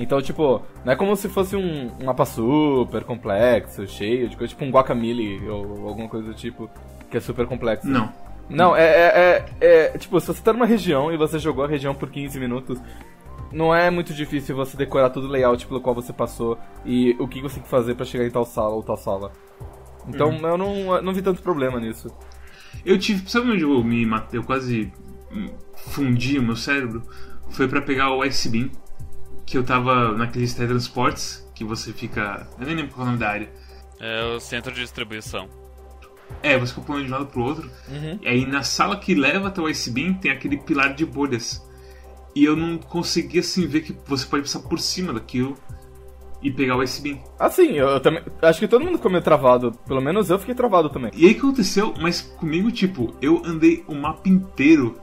Então, 0.00 0.22
tipo, 0.22 0.62
não 0.82 0.94
é 0.94 0.96
como 0.96 1.14
se 1.14 1.28
fosse 1.28 1.54
um, 1.54 1.92
um 2.00 2.06
mapa 2.06 2.24
super 2.24 3.04
complexo, 3.04 3.86
cheio 3.86 4.30
de 4.30 4.36
coisa, 4.36 4.48
tipo 4.48 4.64
um 4.64 4.70
Guacamole 4.70 5.46
ou 5.46 5.86
alguma 5.86 6.08
coisa 6.08 6.28
do 6.28 6.34
tipo, 6.34 6.70
que 7.10 7.18
é 7.18 7.20
super 7.20 7.46
complexo. 7.46 7.86
Não. 7.86 8.10
Não, 8.48 8.74
é, 8.74 8.82
é, 8.82 9.44
é, 9.60 9.66
é, 9.94 9.98
Tipo, 9.98 10.18
se 10.18 10.26
você 10.26 10.42
tá 10.42 10.54
numa 10.54 10.64
região 10.64 11.12
e 11.12 11.18
você 11.18 11.38
jogou 11.38 11.64
a 11.64 11.68
região 11.68 11.94
por 11.94 12.08
15 12.08 12.40
minutos, 12.40 12.80
não 13.52 13.74
é 13.74 13.90
muito 13.90 14.14
difícil 14.14 14.56
você 14.56 14.74
decorar 14.74 15.10
todo 15.10 15.24
o 15.24 15.28
layout 15.28 15.66
pelo 15.66 15.82
qual 15.82 15.94
você 15.94 16.14
passou 16.14 16.58
e 16.82 17.14
o 17.18 17.28
que 17.28 17.42
você 17.42 17.56
tem 17.56 17.62
que 17.62 17.68
fazer 17.68 17.94
pra 17.94 18.06
chegar 18.06 18.24
em 18.24 18.30
tal 18.30 18.46
sala 18.46 18.74
ou 18.74 18.82
tal 18.82 18.96
sala. 18.96 19.30
Então 20.08 20.32
eu 20.32 20.56
não, 20.56 21.02
não 21.02 21.12
vi 21.12 21.20
tanto 21.20 21.42
problema 21.42 21.78
nisso. 21.78 22.08
Eu 22.86 22.98
tive. 22.98 23.28
Sabe 23.28 23.50
onde 23.50 23.62
eu 23.64 23.84
me 23.84 24.06
matei? 24.06 24.40
Eu 24.40 24.44
quase 24.44 24.90
fundi 25.76 26.38
o 26.38 26.42
meu 26.42 26.56
cérebro? 26.56 27.02
Foi 27.50 27.68
pra 27.68 27.82
pegar 27.82 28.10
o 28.14 28.24
Ice 28.24 28.48
Beam, 28.48 28.70
que 29.50 29.58
eu 29.58 29.64
tava 29.64 30.12
naqueles 30.16 30.54
teletransportes 30.54 31.44
que 31.56 31.64
você 31.64 31.92
fica. 31.92 32.46
Eu 32.58 32.66
nem 32.66 32.76
lembro 32.76 32.94
qual 32.94 33.00
é 33.00 33.02
o 33.02 33.06
nome 33.06 33.18
da 33.18 33.28
área. 33.28 33.50
É 33.98 34.24
o 34.24 34.38
centro 34.38 34.72
de 34.72 34.80
distribuição. 34.80 35.48
É, 36.40 36.56
você 36.56 36.72
fica 36.72 36.86
pulando 36.86 37.04
de 37.06 37.10
um 37.10 37.16
lado 37.16 37.26
pro 37.26 37.42
outro. 37.42 37.68
E 38.22 38.28
aí 38.28 38.46
na 38.46 38.62
sala 38.62 38.96
que 38.96 39.12
leva 39.12 39.48
até 39.48 39.60
o 39.60 39.68
Ice 39.68 39.90
Beam 39.90 40.14
tem 40.14 40.30
aquele 40.30 40.56
pilar 40.56 40.94
de 40.94 41.04
bolhas. 41.04 41.68
E 42.34 42.44
eu 42.44 42.54
não 42.54 42.78
consegui 42.78 43.40
assim 43.40 43.66
ver 43.66 43.80
que 43.80 43.96
você 44.06 44.24
pode 44.24 44.44
passar 44.44 44.60
por 44.60 44.78
cima 44.78 45.12
daquilo 45.12 45.56
e 46.40 46.48
pegar 46.52 46.76
o 46.76 46.82
Ice 46.84 47.02
Beam. 47.02 47.18
Assim, 47.36 47.72
eu, 47.72 47.88
eu 47.88 48.00
também. 48.00 48.22
Acho 48.40 48.60
que 48.60 48.68
todo 48.68 48.84
mundo 48.84 48.98
ficou 48.98 49.10
meio 49.10 49.24
travado. 49.24 49.72
Pelo 49.84 50.00
menos 50.00 50.30
eu 50.30 50.38
fiquei 50.38 50.54
travado 50.54 50.88
também. 50.88 51.10
E 51.12 51.26
aí 51.26 51.32
o 51.32 51.34
que 51.34 51.40
aconteceu? 51.40 51.92
Mas 52.00 52.20
comigo, 52.20 52.70
tipo, 52.70 53.16
eu 53.20 53.42
andei 53.44 53.82
o 53.88 53.96
mapa 53.96 54.28
inteiro 54.28 54.96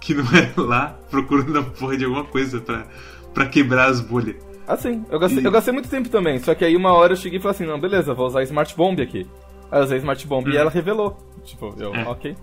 que 0.00 0.14
não 0.14 0.24
era 0.34 0.54
lá 0.56 0.98
procurando 1.10 1.58
a 1.58 1.62
porra 1.62 1.98
de 1.98 2.06
alguma 2.06 2.24
coisa 2.24 2.62
pra, 2.62 2.86
pra 3.34 3.46
quebrar 3.46 3.86
as 3.88 4.00
bolhas. 4.00 4.36
Assim, 4.66 5.04
eu 5.10 5.18
gastei, 5.18 5.42
E- 5.42 5.44
eu 5.46 5.50
gastei 5.50 5.72
muito 5.72 5.88
tempo 5.88 6.08
também. 6.08 6.38
Só 6.38 6.54
que 6.54 6.64
aí 6.64 6.76
uma 6.76 6.92
hora 6.92 7.12
eu 7.12 7.16
cheguei 7.16 7.38
e 7.38 7.42
falei 7.42 7.54
assim: 7.56 7.66
não, 7.66 7.78
beleza, 7.80 8.14
vou 8.14 8.26
usar 8.26 8.42
Smart 8.44 8.76
Bomb 8.76 9.00
aqui. 9.02 9.26
Aí 9.70 9.80
eu 9.80 9.84
usei 9.84 9.98
Smart 9.98 10.26
Bomb 10.26 10.46
e 10.48 10.52
Hum. 10.56 10.60
ela 10.60 10.70
revelou. 10.70 11.16
Tipo, 11.44 11.74
eu, 11.78 11.94
É. 11.94 12.02
ok. 12.08 12.36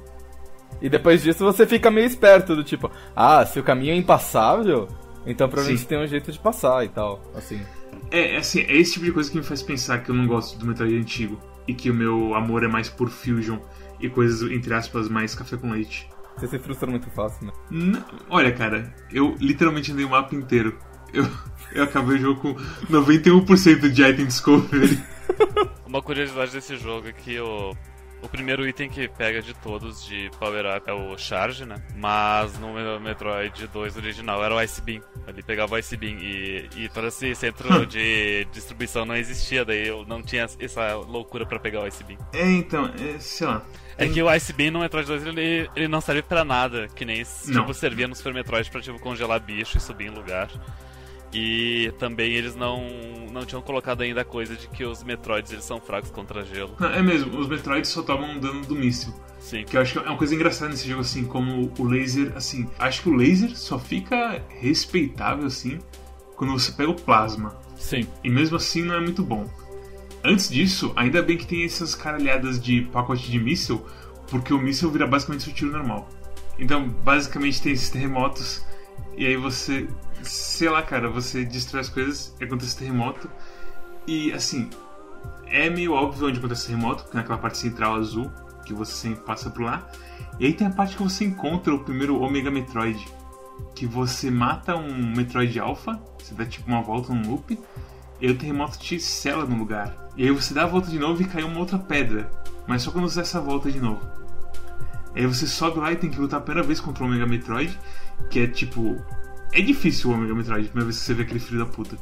E 0.82 0.90
depois 0.90 1.24
disso 1.24 1.44
você 1.44 1.66
fica 1.66 1.90
meio 1.90 2.06
esperto, 2.06 2.56
do 2.56 2.64
tipo, 2.64 2.92
ah, 3.16 3.46
se 3.46 3.60
o 3.60 3.64
caminho 3.64 3.94
é 3.94 3.96
impassável, 3.96 4.88
então 5.26 5.48
provavelmente 5.48 5.82
Sim. 5.82 5.88
tem 5.88 5.98
um 6.04 6.08
jeito 6.08 6.32
de 6.32 6.38
passar 6.40 6.86
e 6.86 6.90
tal. 6.90 7.22
Assim. 7.36 7.60
É, 8.12 8.36
é 8.36 8.38
assim, 8.38 8.62
é 8.62 8.76
esse 8.78 8.94
tipo 8.94 9.06
de 9.06 9.12
coisa 9.12 9.32
que 9.32 9.38
me 9.38 9.44
faz 9.44 9.62
pensar 9.64 10.00
que 10.04 10.10
eu 10.10 10.16
não 10.16 10.28
gosto 10.28 10.58
do 10.60 10.66
Metroid 10.66 10.96
antigo. 10.98 11.40
E 11.68 11.74
que 11.74 11.90
o 11.90 11.94
meu 11.94 12.34
amor 12.36 12.64
é 12.64 12.68
mais 12.68 12.90
por 12.90 13.10
Fusion 13.10 13.58
e 14.00 14.08
coisas, 14.08 14.50
entre 14.52 14.74
aspas, 14.74 15.10
mais 15.10 15.34
café 15.36 15.58
com 15.58 15.70
leite. 15.72 16.08
Você 16.38 16.48
se 16.48 16.60
frustra 16.60 16.90
muito 16.90 17.10
fácil, 17.10 17.48
né? 17.48 17.54
N- 17.72 18.04
Olha, 18.30 18.52
cara, 18.54 18.94
eu 19.12 19.36
literalmente 19.40 19.92
andei 19.92 20.06
o 20.06 20.10
mapa 20.10 20.36
inteiro. 20.36 20.78
Eu, 21.14 21.28
eu 21.74 21.84
acabei 21.84 22.18
o 22.18 22.20
jogo 22.20 22.42
com 22.42 22.54
91% 22.92 23.90
de 23.90 24.04
item 24.04 24.26
discovery. 24.28 25.02
Uma 25.86 26.02
curiosidade 26.02 26.52
desse 26.52 26.76
jogo 26.78 27.08
é 27.08 27.12
que 27.14 27.40
o, 27.40 27.76
o 28.22 28.28
primeiro 28.30 28.68
item 28.68 28.90
que 28.90 29.08
pega 29.08 29.42
de 29.42 29.54
todos 29.54 30.06
de 30.06 30.30
Power 30.40 30.66
Up 30.78 30.90
é 30.90 30.94
o 30.94 31.18
Charge, 31.18 31.66
né? 31.66 31.76
Mas 31.96 32.58
no 32.60 32.74
Me- 32.74 33.00
Metroid 33.00 33.68
2 33.68 33.98
original 33.98 34.44
era 34.44 34.56
o 34.56 34.62
Ice 34.62 34.82
Beam. 34.82 35.02
Ele 35.28 35.44
pegava 35.44 35.76
o 35.76 35.78
Ice 35.78 35.96
Beam 35.96 36.18
e, 36.20 36.70
e 36.76 36.90
todo 36.90 37.08
esse 37.08 37.34
centro 37.36 37.86
de 37.86 38.46
distribuição 38.52 39.06
não 39.06 39.16
existia, 39.16 39.64
daí 39.64 39.88
eu 39.88 40.06
não 40.06 40.22
tinha 40.22 40.48
essa 40.60 40.96
loucura 40.96 41.46
pra 41.46 41.60
pegar 41.60 41.82
o 41.82 41.88
Ice 41.88 42.04
Beam. 42.04 42.18
É, 42.34 42.46
então, 42.52 42.92
é, 43.00 43.20
sei 43.20 43.46
lá. 43.48 43.64
É 44.00 44.08
que 44.08 44.22
o 44.22 44.34
Ice 44.36 44.54
Beam 44.54 44.72
no 44.72 44.80
Metroid 44.80 45.08
2 45.08 45.26
ele, 45.26 45.70
ele 45.76 45.88
não 45.88 46.00
serve 46.02 46.22
pra 46.22 46.44
nada, 46.46 46.88
que 46.88 47.04
nem 47.04 47.24
tipo, 47.24 47.74
servia 47.74 48.08
no 48.08 48.16
Super 48.16 48.34
Metroid 48.34 48.70
pra 48.70 48.80
tipo, 48.82 49.00
congelar 49.00 49.40
bicho 49.40 49.78
e 49.78 49.82
subir 49.82 50.06
em 50.08 50.10
lugar. 50.12 50.50
E 51.40 51.94
também 52.00 52.34
eles 52.34 52.56
não, 52.56 52.84
não 53.32 53.46
tinham 53.46 53.62
colocado 53.62 54.02
ainda 54.02 54.22
a 54.22 54.26
coisa 54.26 54.56
de 54.56 54.68
que 54.68 54.84
os 54.84 55.04
Metroids 55.04 55.52
eles 55.52 55.64
são 55.64 55.80
fracos 55.80 56.10
contra 56.10 56.44
gelo. 56.44 56.76
Não, 56.80 56.90
é 56.90 57.04
mesmo, 57.04 57.38
os 57.38 57.48
Metroids 57.48 57.92
só 57.92 58.02
tomam 58.02 58.40
dano 58.40 58.66
do 58.66 58.76
míssil. 58.76 59.14
Sim. 59.40 59.64
Que 59.64 59.78
eu 59.78 59.82
acho 59.82 59.94
que 59.94 60.00
é 60.00 60.10
uma 60.10 60.18
coisa 60.18 60.34
engraçada 60.34 60.72
nesse 60.72 60.90
jogo, 60.90 61.02
assim, 61.02 61.26
como 61.26 61.72
o 61.78 61.84
laser, 61.84 62.34
assim. 62.36 62.68
Acho 62.80 63.04
que 63.04 63.10
o 63.10 63.16
laser 63.16 63.56
só 63.56 63.78
fica 63.78 64.44
respeitável, 64.50 65.46
assim, 65.46 65.78
quando 66.36 66.54
você 66.54 66.72
pega 66.72 66.90
o 66.90 66.96
plasma. 66.96 67.56
Sim. 67.78 68.08
E 68.24 68.32
mesmo 68.32 68.58
assim 68.58 68.82
não 68.82 68.96
é 68.96 69.00
muito 69.00 69.22
bom. 69.22 69.48
Antes 70.24 70.50
disso, 70.50 70.92
ainda 70.96 71.22
bem 71.22 71.38
que 71.38 71.46
tem 71.46 71.64
essas 71.64 71.94
caralhadas 71.94 72.60
de 72.60 72.82
pacote 72.82 73.30
de 73.30 73.40
míssil, 73.40 73.86
porque 74.32 74.52
o 74.52 74.58
míssil 74.58 74.90
vira 74.90 75.06
basicamente 75.06 75.44
seu 75.44 75.54
tiro 75.54 75.72
normal. 75.72 76.10
Então, 76.58 76.90
basicamente 76.90 77.62
tem 77.62 77.74
esses 77.74 77.92
terremotos, 77.92 78.66
e 79.16 79.28
aí 79.28 79.38
você. 79.38 79.88
Sei 80.24 80.70
lá, 80.70 80.82
cara, 80.82 81.10
você 81.10 81.46
destrói 81.46 81.82
as 81.82 81.90
coisas 81.90 82.36
acontece 82.42 82.78
terremoto. 82.78 83.30
E 84.06 84.32
assim, 84.32 84.70
é 85.46 85.70
meio 85.70 85.94
óbvio 85.94 86.28
onde 86.28 86.40
acontece 86.40 86.68
terremoto, 86.68 87.04
porque 87.04 87.18
naquela 87.18 87.38
parte 87.38 87.58
central 87.58 87.96
azul, 87.96 88.32
que 88.66 88.74
você 88.74 88.94
sempre 88.94 89.24
passa 89.24 89.50
por 89.50 89.64
lá. 89.64 89.88
E 90.40 90.46
aí 90.46 90.54
tem 90.54 90.68
a 90.68 90.72
parte 90.72 90.96
que 90.96 91.04
você 91.04 91.26
encontra 91.26 91.74
o 91.74 91.80
primeiro 91.80 92.22
Omega 92.22 92.52
Metroid, 92.52 93.06
que 93.74 93.86
você 93.86 94.30
mata 94.30 94.76
um 94.76 95.16
Metroid 95.16 95.60
Alpha, 95.60 96.00
você 96.18 96.34
dá 96.34 96.46
tipo 96.46 96.68
uma 96.68 96.82
volta 96.82 97.14
num 97.14 97.30
loop, 97.30 97.58
e 98.20 98.30
o 98.30 98.38
terremoto 98.38 98.78
te 98.78 99.00
sela 99.00 99.46
no 99.46 99.58
lugar. 99.58 99.96
E 100.16 100.24
aí 100.24 100.32
você 100.32 100.54
dá 100.54 100.64
a 100.64 100.68
volta 100.68 100.90
de 100.90 101.00
novo 101.00 101.22
e 101.22 101.26
cai 101.26 101.44
uma 101.44 101.60
outra 101.60 101.78
pedra, 101.78 102.30
mas 102.68 102.82
só 102.82 102.92
quando 102.92 103.10
você 103.10 103.18
dá 103.18 103.22
essa 103.22 103.40
volta 103.40 103.72
de 103.72 103.80
novo. 103.80 104.02
Aí 105.16 105.26
você 105.26 105.48
sobe 105.48 105.80
lá 105.80 105.92
e 105.92 105.96
tem 105.96 106.10
que 106.10 106.20
lutar 106.20 106.40
a 106.40 106.44
primeira 106.44 106.68
vez 106.68 106.80
contra 106.80 107.04
o 107.04 107.08
Omega 107.08 107.26
Metroid, 107.26 107.78
que 108.30 108.40
é 108.40 108.48
tipo. 108.48 109.04
É 109.54 109.62
difícil 109.62 110.10
o 110.10 110.14
Omega 110.14 110.34
Metroid, 110.34 110.66
a 110.66 110.70
primeira 110.70 110.86
vez 110.86 111.00
que 111.00 111.06
você 111.06 111.14
vê 111.14 111.24
aquele 111.24 111.40
filho 111.40 111.60
da 111.60 111.66
puta. 111.66 111.98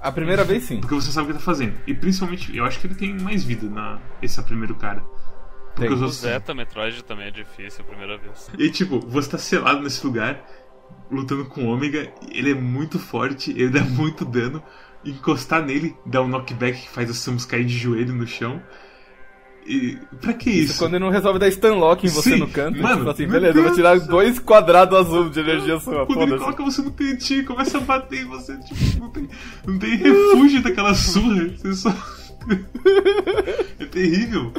A 0.00 0.12
primeira 0.12 0.44
vez 0.44 0.64
sim. 0.64 0.80
Porque 0.80 0.94
você 0.94 1.10
sabe 1.10 1.30
o 1.30 1.32
que 1.32 1.38
tá 1.38 1.44
fazendo. 1.44 1.74
E 1.86 1.94
principalmente, 1.94 2.54
eu 2.54 2.64
acho 2.64 2.78
que 2.78 2.86
ele 2.86 2.94
tem 2.94 3.14
mais 3.14 3.42
vida 3.42 3.68
na 3.68 3.98
esse 4.20 4.42
primeiro 4.42 4.74
cara. 4.74 5.02
Porque 5.74 5.88
Tem. 5.88 5.92
os 5.94 6.02
outros. 6.02 6.20
Zeta 6.20 6.54
Metroid 6.54 7.02
também 7.04 7.28
é 7.28 7.30
difícil 7.30 7.84
a 7.84 7.88
primeira 7.88 8.18
vez. 8.18 8.50
E 8.58 8.70
tipo, 8.70 9.00
você 9.00 9.30
tá 9.30 9.38
selado 9.38 9.82
nesse 9.82 10.04
lugar, 10.06 10.44
lutando 11.10 11.46
com 11.46 11.64
o 11.64 11.68
Ômega, 11.68 12.12
ele 12.30 12.52
é 12.52 12.54
muito 12.54 12.98
forte, 12.98 13.50
ele 13.50 13.70
dá 13.70 13.80
muito 13.84 14.24
dano. 14.24 14.62
Encostar 15.04 15.62
nele 15.62 15.94
dá 16.06 16.22
um 16.22 16.28
knockback 16.28 16.82
que 16.82 16.88
faz 16.88 17.10
o 17.10 17.14
Samus 17.14 17.44
cair 17.44 17.64
de 17.64 17.76
joelho 17.76 18.14
no 18.14 18.26
chão. 18.26 18.62
E. 19.66 19.98
Pra 20.20 20.32
que 20.34 20.50
isso? 20.50 20.72
Isso 20.72 20.78
quando 20.78 20.94
ele 20.94 21.04
não 21.04 21.10
resolve 21.10 21.38
dar 21.38 21.50
stunlock 21.50 22.06
em 22.06 22.10
você 22.10 22.32
Sim, 22.32 22.38
no 22.38 22.48
canto, 22.48 22.80
mano, 22.80 22.98
tipo 22.98 23.10
assim, 23.10 23.26
beleza, 23.26 23.58
eu 23.58 23.62
vou 23.62 23.64
Deus 23.64 23.76
tirar 23.76 23.98
céu. 23.98 24.08
dois 24.08 24.38
quadrados 24.38 24.98
azul 24.98 25.30
de 25.30 25.40
energia 25.40 25.80
sua, 25.80 26.06
Quando 26.06 26.22
ele 26.22 26.38
coloca 26.38 26.62
você 26.62 26.82
no 26.82 26.92
cantinho 26.92 27.40
e 27.40 27.44
começa 27.44 27.78
a 27.78 27.80
bater 27.80 28.22
em 28.22 28.26
você, 28.26 28.56
tipo, 28.58 29.00
não 29.00 29.10
tem, 29.10 29.28
não 29.66 29.78
tem 29.78 29.96
refúgio 29.96 30.62
daquela 30.62 30.94
surra. 30.94 31.48
Você 31.56 31.74
só. 31.74 31.90
é 33.80 33.84
terrível. 33.86 34.52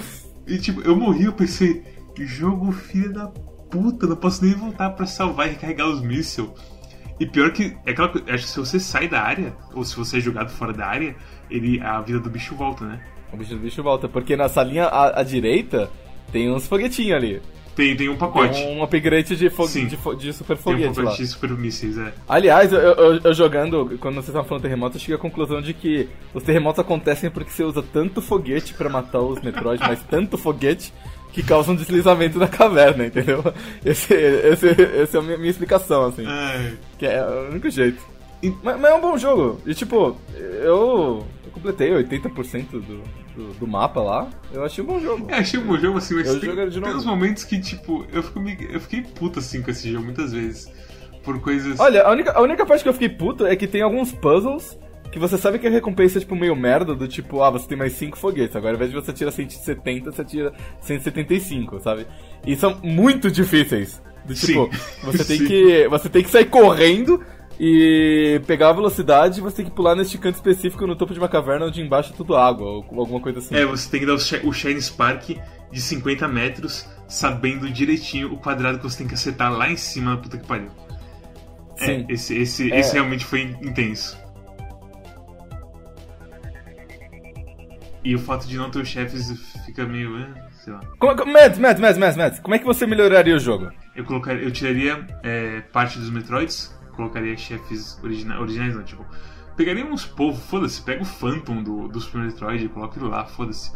E 0.47 0.57
tipo, 0.57 0.81
eu 0.81 0.95
morri, 0.95 1.25
eu 1.25 1.33
pensei, 1.33 1.83
jogo 2.17 2.71
filho 2.71 3.13
da 3.13 3.27
puta, 3.69 4.07
não 4.07 4.15
posso 4.15 4.43
nem 4.43 4.53
voltar 4.53 4.91
pra 4.91 5.05
salvar 5.05 5.47
e 5.47 5.51
recarregar 5.51 5.87
os 5.87 6.01
mísseis. 6.01 6.47
E 7.19 7.25
pior 7.25 7.51
que, 7.51 7.77
é 7.85 7.91
aquela 7.91 8.09
coisa, 8.09 8.33
acho 8.33 8.43
que 8.43 8.49
se 8.49 8.59
você 8.59 8.79
sai 8.79 9.07
da 9.07 9.21
área, 9.21 9.55
ou 9.73 9.85
se 9.85 9.95
você 9.95 10.17
é 10.17 10.19
jogado 10.19 10.49
fora 10.49 10.73
da 10.73 10.85
área, 10.85 11.15
ele, 11.49 11.79
a 11.79 12.01
vida 12.01 12.19
do 12.19 12.29
bicho 12.29 12.55
volta, 12.55 12.85
né? 12.85 13.01
O 13.35 13.37
bicho 13.37 13.53
do 13.55 13.59
bicho 13.59 13.83
volta, 13.83 14.07
porque 14.07 14.35
na 14.35 14.47
salinha 14.49 14.85
à, 14.85 15.19
à 15.19 15.23
direita 15.23 15.89
tem 16.31 16.49
uns 16.51 16.65
foguetinhos 16.67 17.15
ali. 17.17 17.41
Tem, 17.75 17.93
tem 17.93 18.07
um 18.07 18.11
Tem 18.11 18.19
pacote. 18.19 18.61
um 18.63 18.81
upgrade 18.81 19.35
de, 19.35 19.49
fo 19.49 19.67
de, 19.67 19.97
fo- 19.97 20.15
de 20.15 20.31
super 20.31 20.55
Tem 20.57 20.61
um 20.61 20.63
foguete 20.77 20.97
lá. 20.99 21.03
pacote 21.05 21.21
de 21.23 21.27
super 21.27 21.49
mísseis, 21.51 21.97
é. 21.97 22.13
Aliás, 22.27 22.71
eu, 22.71 22.79
eu- 22.79 23.19
eu 23.21 23.33
jogando, 23.33 23.97
quando 23.99 24.15
vocês 24.15 24.29
estavam 24.29 24.47
falando 24.47 24.61
terremoto, 24.63 24.95
eu 24.95 25.01
cheguei 25.01 25.15
à 25.15 25.19
conclusão 25.19 25.61
de 25.61 25.73
que 25.73 26.07
os 26.33 26.41
terremotos 26.41 26.79
acontecem 26.79 27.29
porque 27.29 27.51
você 27.51 27.63
usa 27.65 27.83
tanto 27.91 28.21
foguete 28.21 28.73
pra 28.73 28.87
matar 28.89 29.19
os 29.19 29.41
Metroid, 29.41 29.81
mas 29.85 30.01
tanto 30.09 30.37
foguete 30.37 30.93
que 31.33 31.43
causa 31.43 31.69
um 31.69 31.75
deslizamento 31.75 32.39
na 32.39 32.47
caverna, 32.47 33.07
entendeu? 33.07 33.43
Esse, 33.83 34.13
esse, 34.13 34.69
essa 34.69 35.17
é 35.17 35.19
a 35.19 35.23
minha, 35.23 35.37
minha 35.37 35.51
explicação, 35.51 36.05
assim. 36.05 36.23
Ai. 36.25 36.75
Que 36.97 37.05
é 37.05 37.21
o 37.25 37.49
único 37.51 37.69
jeito. 37.69 38.01
Mas, 38.63 38.79
mas 38.79 38.85
é 38.91 38.93
um 38.95 39.01
bom 39.01 39.17
jogo. 39.17 39.59
E 39.65 39.73
tipo, 39.73 40.15
eu, 40.33 41.25
eu 41.43 41.51
completei 41.51 41.89
80% 41.91 42.69
do, 42.71 43.01
do, 43.35 43.53
do 43.53 43.67
mapa 43.67 44.01
lá. 44.01 44.29
Eu 44.53 44.63
achei 44.63 44.83
um 44.83 44.87
bom 44.87 44.99
jogo. 44.99 45.27
É, 45.29 45.35
achei 45.39 45.59
um 45.59 45.63
bom 45.65 45.77
jogo 45.77 45.97
assim, 45.97 46.15
mas 46.15 46.27
Eu 46.27 46.39
tem, 46.39 46.55
tem 46.55 46.95
uns 46.95 47.05
momentos 47.05 47.43
que, 47.43 47.59
tipo, 47.59 48.05
eu, 48.11 48.23
fico, 48.23 48.39
me- 48.39 48.67
eu 48.71 48.79
fiquei 48.79 49.01
puto 49.01 49.39
assim 49.39 49.61
com 49.61 49.71
esse 49.71 49.91
jogo 49.91 50.05
muitas 50.05 50.31
vezes. 50.33 50.71
Por 51.23 51.39
coisas. 51.41 51.79
Olha, 51.79 52.03
a 52.03 52.11
única, 52.11 52.31
a 52.33 52.41
única 52.41 52.65
parte 52.65 52.83
que 52.83 52.89
eu 52.89 52.93
fiquei 52.93 53.09
puto 53.09 53.45
é 53.47 53.55
que 53.55 53.65
tem 53.67 53.81
alguns 53.81 54.11
puzzles 54.11 54.77
que 55.11 55.17
você 55.19 55.37
sabe 55.37 55.57
que 55.59 55.65
a 55.65 55.69
recompensa 55.71 56.17
é 56.17 56.21
tipo 56.21 56.35
meio 56.35 56.55
merda, 56.55 56.93
do 56.93 57.07
tipo, 57.07 57.41
ah, 57.41 57.49
você 57.49 57.67
tem 57.67 57.77
mais 57.77 57.93
5 57.93 58.17
foguetes. 58.17 58.55
Agora 58.55 58.73
ao 58.73 58.75
invés 58.75 58.91
de 58.91 58.95
você 58.95 59.11
tirar 59.13 59.31
170, 59.31 60.11
você 60.11 60.23
tira 60.25 60.53
175, 60.81 61.79
sabe? 61.79 62.05
E 62.45 62.55
são 62.55 62.77
muito 62.83 63.29
difíceis. 63.31 64.01
Do 64.25 64.33
tipo, 64.33 64.69
Sim. 64.73 65.01
você 65.03 65.23
tem 65.25 65.37
Sim. 65.39 65.45
que. 65.45 65.87
Você 65.87 66.09
tem 66.09 66.23
que 66.23 66.29
sair 66.29 66.45
correndo 66.45 67.21
e 67.59 68.41
pegar 68.45 68.69
a 68.69 68.73
velocidade 68.73 69.39
você 69.41 69.57
tem 69.57 69.65
que 69.65 69.71
pular 69.71 69.95
neste 69.95 70.17
canto 70.17 70.35
específico 70.35 70.85
no 70.85 70.95
topo 70.95 71.13
de 71.13 71.19
uma 71.19 71.29
caverna 71.29 71.65
onde 71.67 71.81
embaixo 71.81 72.13
é 72.13 72.15
tudo 72.15 72.35
água, 72.35 72.67
ou 72.67 72.85
alguma 72.99 73.19
coisa 73.19 73.39
assim. 73.39 73.55
É, 73.55 73.65
você 73.65 73.89
tem 73.89 73.99
que 74.01 74.05
dar 74.05 74.13
o, 74.13 74.19
Shi- 74.19 74.41
o 74.43 74.51
Shine 74.51 74.81
Spark 74.81 75.29
de 75.71 75.81
50 75.81 76.27
metros, 76.27 76.87
sabendo 77.07 77.69
direitinho 77.69 78.33
o 78.33 78.37
quadrado 78.37 78.77
que 78.79 78.83
você 78.83 78.99
tem 78.99 79.07
que 79.07 79.13
acertar 79.13 79.51
lá 79.51 79.69
em 79.69 79.77
cima 79.77 80.11
na 80.11 80.17
puta 80.17 80.37
que 80.37 80.45
pariu. 80.47 80.69
Sim. 81.77 82.05
É, 82.09 82.13
esse, 82.13 82.37
esse, 82.37 82.71
É. 82.71 82.79
esse 82.79 82.93
realmente 82.93 83.25
foi 83.25 83.41
intenso. 83.61 84.17
E 88.03 88.13
o 88.15 88.19
fato 88.19 88.47
de 88.47 88.55
não 88.57 88.69
ter 88.69 88.79
os 88.79 88.87
chefes 88.87 89.31
fica 89.65 89.83
meio. 89.85 90.15
é, 90.17 90.27
sei 90.63 90.73
lá. 90.73 90.79
Como, 90.99 91.25
Mads, 91.25 91.57
Mads, 91.57 91.79
Mads, 91.97 92.15
Mads, 92.17 92.39
como 92.39 92.53
é 92.53 92.59
que 92.59 92.65
você 92.65 92.85
melhoraria 92.85 93.35
o 93.35 93.39
jogo? 93.39 93.71
Eu, 93.95 94.03
colocaria, 94.05 94.43
eu 94.43 94.51
tiraria 94.51 95.05
é, 95.23 95.61
parte 95.73 95.97
dos 95.97 96.11
Metroids, 96.11 96.74
colocaria 96.95 97.35
chefes 97.37 97.99
origina 98.03 98.39
originais, 98.39 98.75
não, 98.75 98.83
tipo. 98.83 99.05
Pegaria 99.55 99.85
uns 99.85 100.05
povos, 100.05 100.43
foda-se, 100.49 100.81
pega 100.81 101.01
o 101.01 101.05
Phantom 101.05 101.63
do, 101.63 101.87
do 101.87 101.99
Super 102.01 102.21
Metroid 102.23 102.65
e 102.65 102.69
coloca 102.69 102.99
ele 102.99 103.07
lá, 103.07 103.25
foda-se. 103.25 103.71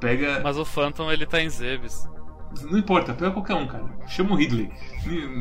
Pega. 0.00 0.40
Mas 0.42 0.56
o 0.56 0.64
Phantom 0.64 1.12
ele 1.12 1.26
tá 1.26 1.42
em 1.42 1.50
Zebes. 1.50 2.08
Não 2.62 2.78
importa, 2.78 3.12
pega 3.12 3.30
qualquer 3.30 3.54
um, 3.54 3.66
cara. 3.66 3.84
Chama 4.08 4.32
o 4.32 4.34
Ridley. 4.34 4.70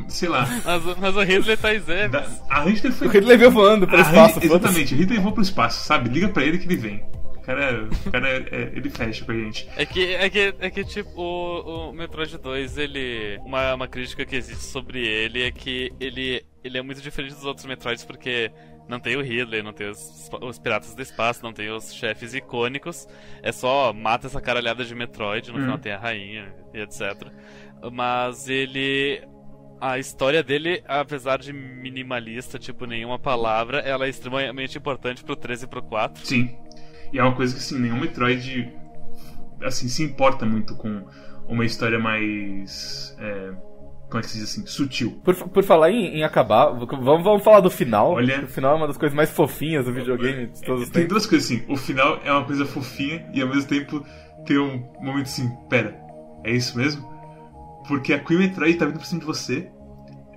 Sei 0.09 0.27
lá. 0.29 0.45
Mas, 0.65 0.97
mas 0.99 1.15
o 1.15 1.21
Ridley 1.21 1.57
tá 1.57 1.73
em 1.73 1.79
Zebes. 1.79 2.11
Da, 2.11 2.27
a 2.49 2.61
Ridley 2.61 2.91
foi. 2.91 3.07
O 3.07 3.09
Ridley 3.09 3.37
veio 3.37 3.51
voando 3.51 3.87
pro 3.87 3.95
a 3.97 4.01
espaço. 4.01 4.39
Ridley- 4.39 4.45
exatamente, 4.57 4.93
o 4.93 4.97
Ridley 4.97 5.19
voa 5.19 5.31
pro 5.31 5.41
espaço, 5.41 5.85
sabe? 5.87 6.09
Liga 6.09 6.29
pra 6.29 6.43
ele 6.43 6.57
que 6.57 6.65
ele 6.67 6.75
vem. 6.75 7.03
O 7.37 7.41
cara, 7.41 7.87
o 8.05 8.11
cara 8.11 8.27
é- 8.29 8.71
ele 8.75 8.89
fecha 8.91 9.25
com 9.25 9.31
a 9.31 9.35
gente. 9.35 9.67
É 9.75 9.85
que, 9.85 10.13
é 10.13 10.29
que, 10.29 10.53
é 10.59 10.69
que 10.69 10.83
tipo, 10.83 11.19
o, 11.19 11.89
o 11.89 11.93
Metroid 11.93 12.37
2, 12.37 12.77
ele. 12.77 13.39
Uma, 13.45 13.73
uma 13.73 13.87
crítica 13.87 14.23
que 14.25 14.35
existe 14.35 14.65
sobre 14.65 14.99
ele 15.07 15.41
é 15.41 15.49
que 15.51 15.91
ele, 15.99 16.43
ele 16.63 16.77
é 16.77 16.81
muito 16.81 17.01
diferente 17.01 17.33
dos 17.35 17.45
outros 17.45 17.65
Metroids 17.65 18.03
porque 18.05 18.51
não 18.87 18.99
tem 18.99 19.15
o 19.15 19.21
Ridley, 19.21 19.61
não 19.61 19.71
tem 19.73 19.89
os, 19.89 20.29
os 20.41 20.57
piratas 20.59 20.93
do 20.95 21.01
espaço, 21.01 21.43
não 21.43 21.53
tem 21.53 21.69
os 21.71 21.93
chefes 21.93 22.33
icônicos. 22.33 23.07
É 23.43 23.51
só 23.51 23.93
mata 23.93 24.27
essa 24.27 24.41
caralhada 24.41 24.83
de 24.83 24.93
Metroid, 24.95 25.49
no 25.51 25.57
Uhum. 25.57 25.61
final 25.63 25.77
tem 25.77 25.91
a 25.91 25.97
rainha 25.99 26.53
e 26.73 26.79
etc. 26.81 27.27
Mas 27.91 28.47
ele. 28.49 29.21
A 29.81 29.97
história 29.97 30.43
dele, 30.43 30.83
apesar 30.85 31.37
de 31.39 31.53
minimalista, 31.53 32.59
tipo, 32.59 32.85
nenhuma 32.85 33.17
palavra, 33.17 33.79
ela 33.79 34.05
é 34.05 34.09
extremamente 34.09 34.77
importante 34.77 35.23
pro 35.23 35.37
13 35.37 35.63
e 35.63 35.67
pro 35.69 35.81
4. 35.81 36.25
Sim. 36.25 36.53
E 37.13 37.17
é 37.17 37.23
uma 37.23 37.33
coisa 37.33 37.53
que, 37.53 37.61
assim, 37.61 37.79
nenhum 37.79 37.97
Metroid 37.97 38.73
assim, 39.63 39.87
se 39.87 40.03
importa 40.03 40.45
muito 40.45 40.75
com 40.75 41.05
uma 41.47 41.63
história 41.65 41.97
mais. 41.97 43.15
é, 43.19 43.53
como 44.09 44.19
é 44.19 44.21
que 44.21 44.29
se 44.29 44.39
diz 44.39 44.49
assim? 44.49 44.65
Sutil. 44.65 45.19
Por, 45.23 45.35
por 45.35 45.63
falar 45.63 45.91
em, 45.91 46.17
em 46.17 46.23
acabar, 46.23 46.69
vamos, 46.71 47.23
vamos 47.23 47.43
falar 47.43 47.59
do 47.59 47.69
final. 47.69 48.13
Olha- 48.13 48.43
O 48.43 48.47
final 48.47 48.73
é 48.73 48.77
uma 48.77 48.87
das 48.87 48.97
coisas 48.97 49.15
mais 49.15 49.29
fofinhas 49.29 49.85
do 49.85 49.93
videogame 49.93 50.47
de 50.47 50.61
todos 50.61 50.83
os 50.83 50.89
Tem 50.89 51.03
tempos. 51.03 51.09
duas 51.09 51.25
coisas 51.27 51.49
assim. 51.51 51.63
O 51.71 51.75
final 51.77 52.19
é 52.25 52.31
uma 52.31 52.43
coisa 52.43 52.65
fofinha 52.65 53.29
e 53.33 53.41
ao 53.41 53.47
mesmo 53.47 53.67
tempo 53.69 54.03
tem 54.45 54.57
um 54.57 54.83
momento 55.01 55.27
assim: 55.27 55.49
pera, 55.69 55.95
é 56.43 56.51
isso 56.51 56.77
mesmo? 56.77 57.07
Porque 57.87 58.13
a 58.13 58.19
Queen 58.19 58.39
Metroid 58.39 58.77
tá 58.77 58.85
vindo 58.85 58.97
por 58.99 59.05
cima 59.05 59.19
de 59.21 59.25
você. 59.27 59.69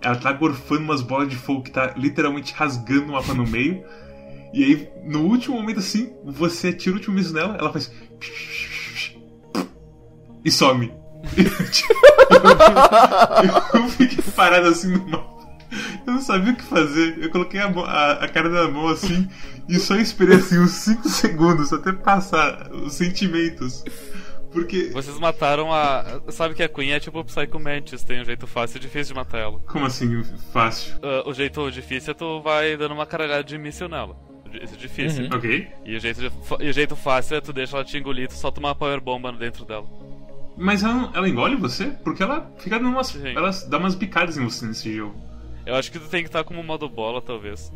Ela 0.03 0.17
tá 0.17 0.33
gorfando 0.33 0.81
umas 0.83 1.01
bolas 1.01 1.29
de 1.29 1.37
fogo 1.37 1.63
que 1.63 1.71
tá 1.71 1.95
literalmente 1.97 2.53
rasgando 2.55 3.05
o 3.09 3.13
mapa 3.13 3.33
no 3.35 3.47
meio. 3.47 3.85
E 4.53 4.65
aí, 4.65 4.89
no 5.05 5.21
último 5.23 5.57
momento 5.57 5.79
assim, 5.79 6.13
você 6.25 6.69
atira 6.69 6.95
o 6.95 6.99
último 6.99 7.15
míssil 7.15 7.33
nela, 7.35 7.57
ela 7.57 7.73
faz. 7.73 7.91
E 10.45 10.51
some. 10.51 10.93
Eu 13.75 13.89
fiquei 13.89 14.23
parado 14.35 14.69
assim 14.69 14.89
no 14.93 15.07
mapa. 15.09 15.33
Eu 16.07 16.15
não 16.15 16.21
sabia 16.21 16.53
o 16.53 16.57
que 16.57 16.63
fazer. 16.65 17.17
Eu 17.19 17.31
coloquei 17.31 17.61
a, 17.61 17.67
a- 17.67 18.13
a 18.25 18.29
cara 18.29 18.49
na 18.49 18.69
mão 18.69 18.89
assim 18.89 19.29
e 19.69 19.79
só 19.79 19.97
esperei 19.97 20.37
assim 20.37 20.59
uns 20.59 20.73
5 20.73 21.09
segundos 21.09 21.73
até 21.73 21.93
passar 21.93 22.71
os 22.73 22.93
sentimentos. 22.95 23.85
Porque. 24.53 24.91
Vocês 24.93 25.19
mataram 25.19 25.73
a. 25.73 26.21
Sabe 26.29 26.55
que 26.55 26.63
a 26.63 26.69
Queen 26.69 26.91
é 26.93 27.01
tipo 27.01 27.19
o 27.21 27.25
Psycho 27.25 27.59
Mantis, 27.59 28.03
tem 28.03 28.21
um 28.21 28.25
jeito 28.25 28.47
fácil 28.47 28.77
e 28.77 28.81
difícil 28.81 29.15
de 29.15 29.21
matar 29.21 29.39
ela. 29.39 29.59
Como 29.61 29.87
assim 29.87 30.23
fácil? 30.53 30.95
Ah, 31.03 31.23
o 31.27 31.33
jeito 31.33 31.71
difícil 31.71 32.11
é 32.11 32.15
tu 32.15 32.43
vai 32.43 32.77
dando 32.77 32.93
uma 32.93 33.07
caralhada 33.07 33.43
de 33.45 33.57
míssil 33.57 33.89
nela. 33.89 34.15
Isso 34.63 34.75
é 34.75 34.77
difícil. 34.77 35.25
Uhum. 35.25 35.37
Ok? 35.37 35.69
E, 35.87 35.97
o 35.97 36.01
jeito 36.01 36.21
de- 36.21 36.31
e 36.61 36.69
o 36.69 36.73
jeito 36.75 36.95
fácil 36.95 37.39
é 37.39 37.41
tu 37.41 37.55
deixa 37.55 37.75
ela 37.79 37.85
te 37.85 37.97
engolir, 37.97 38.29
tu 38.29 38.35
solta 38.35 38.61
uma 38.61 38.75
power 38.75 39.01
bomba 39.01 39.33
dentro 39.33 39.65
dela. 39.65 39.87
Mas 40.57 40.83
ela, 40.85 40.95
não- 40.95 41.11
ela 41.15 41.29
engole 41.29 41.57
você? 41.57 41.87
Porque 42.05 42.23
ela 42.23 42.51
fica 42.59 42.79
dando 42.79 42.91
umas. 42.91 43.09
Sim. 43.09 43.29
Ela 43.35 43.51
dá 43.69 43.79
umas 43.79 43.95
bicadas 43.95 44.37
em 44.37 44.45
você 44.45 44.67
nesse 44.67 44.95
jogo. 44.95 45.15
Eu 45.65 45.75
acho 45.77 45.91
que 45.93 45.99
tu 45.99 46.09
tem 46.09 46.23
que 46.23 46.29
estar 46.29 46.45
como 46.45 46.63
modo 46.63 46.89
bola, 46.89 47.23
talvez. 47.23 47.73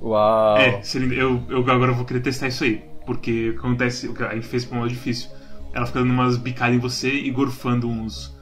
Uau. 0.00 0.56
É, 0.58 0.82
seria- 0.82 1.18
eu, 1.18 1.42
eu 1.48 1.58
agora 1.70 1.92
vou 1.92 2.04
querer 2.04 2.20
testar 2.20 2.48
isso 2.48 2.64
aí. 2.64 2.82
Porque 3.06 3.54
acontece. 3.58 4.08
O 4.08 4.14
que 4.14 4.22
a 4.22 4.34
gente 4.34 4.46
fez 4.46 4.64
pro 4.64 4.76
modo 4.76 4.88
difícil. 4.88 5.30
Ela 5.72 5.86
fica 5.86 6.00
dando 6.00 6.12
umas 6.12 6.36
bicadas 6.36 6.74
em 6.76 6.78
você 6.78 7.10
e 7.12 7.30
gorfando 7.30 7.88
uns. 7.88 8.32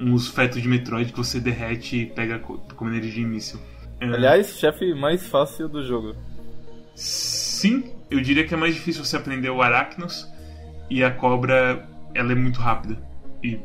uns 0.00 0.28
fetos 0.28 0.62
de 0.62 0.66
Metroid 0.68 1.12
que 1.12 1.18
você 1.18 1.38
derrete 1.38 1.94
e 1.96 2.06
pega 2.06 2.38
co- 2.38 2.58
como 2.74 2.90
energia 2.90 3.12
de 3.22 3.24
míssil. 3.28 3.60
É, 4.00 4.06
Aliás, 4.06 4.58
chefe 4.58 4.94
mais 4.94 5.26
fácil 5.28 5.68
do 5.68 5.84
jogo. 5.86 6.14
Sim, 6.94 7.92
eu 8.10 8.20
diria 8.20 8.46
que 8.46 8.54
é 8.54 8.56
mais 8.56 8.74
difícil 8.74 9.04
você 9.04 9.16
aprender 9.16 9.50
o 9.50 9.60
Arachnos 9.60 10.26
e 10.88 11.04
a 11.04 11.10
cobra, 11.10 11.86
ela 12.14 12.32
é 12.32 12.34
muito 12.34 12.60
rápida 12.60 12.98
e 13.42 13.58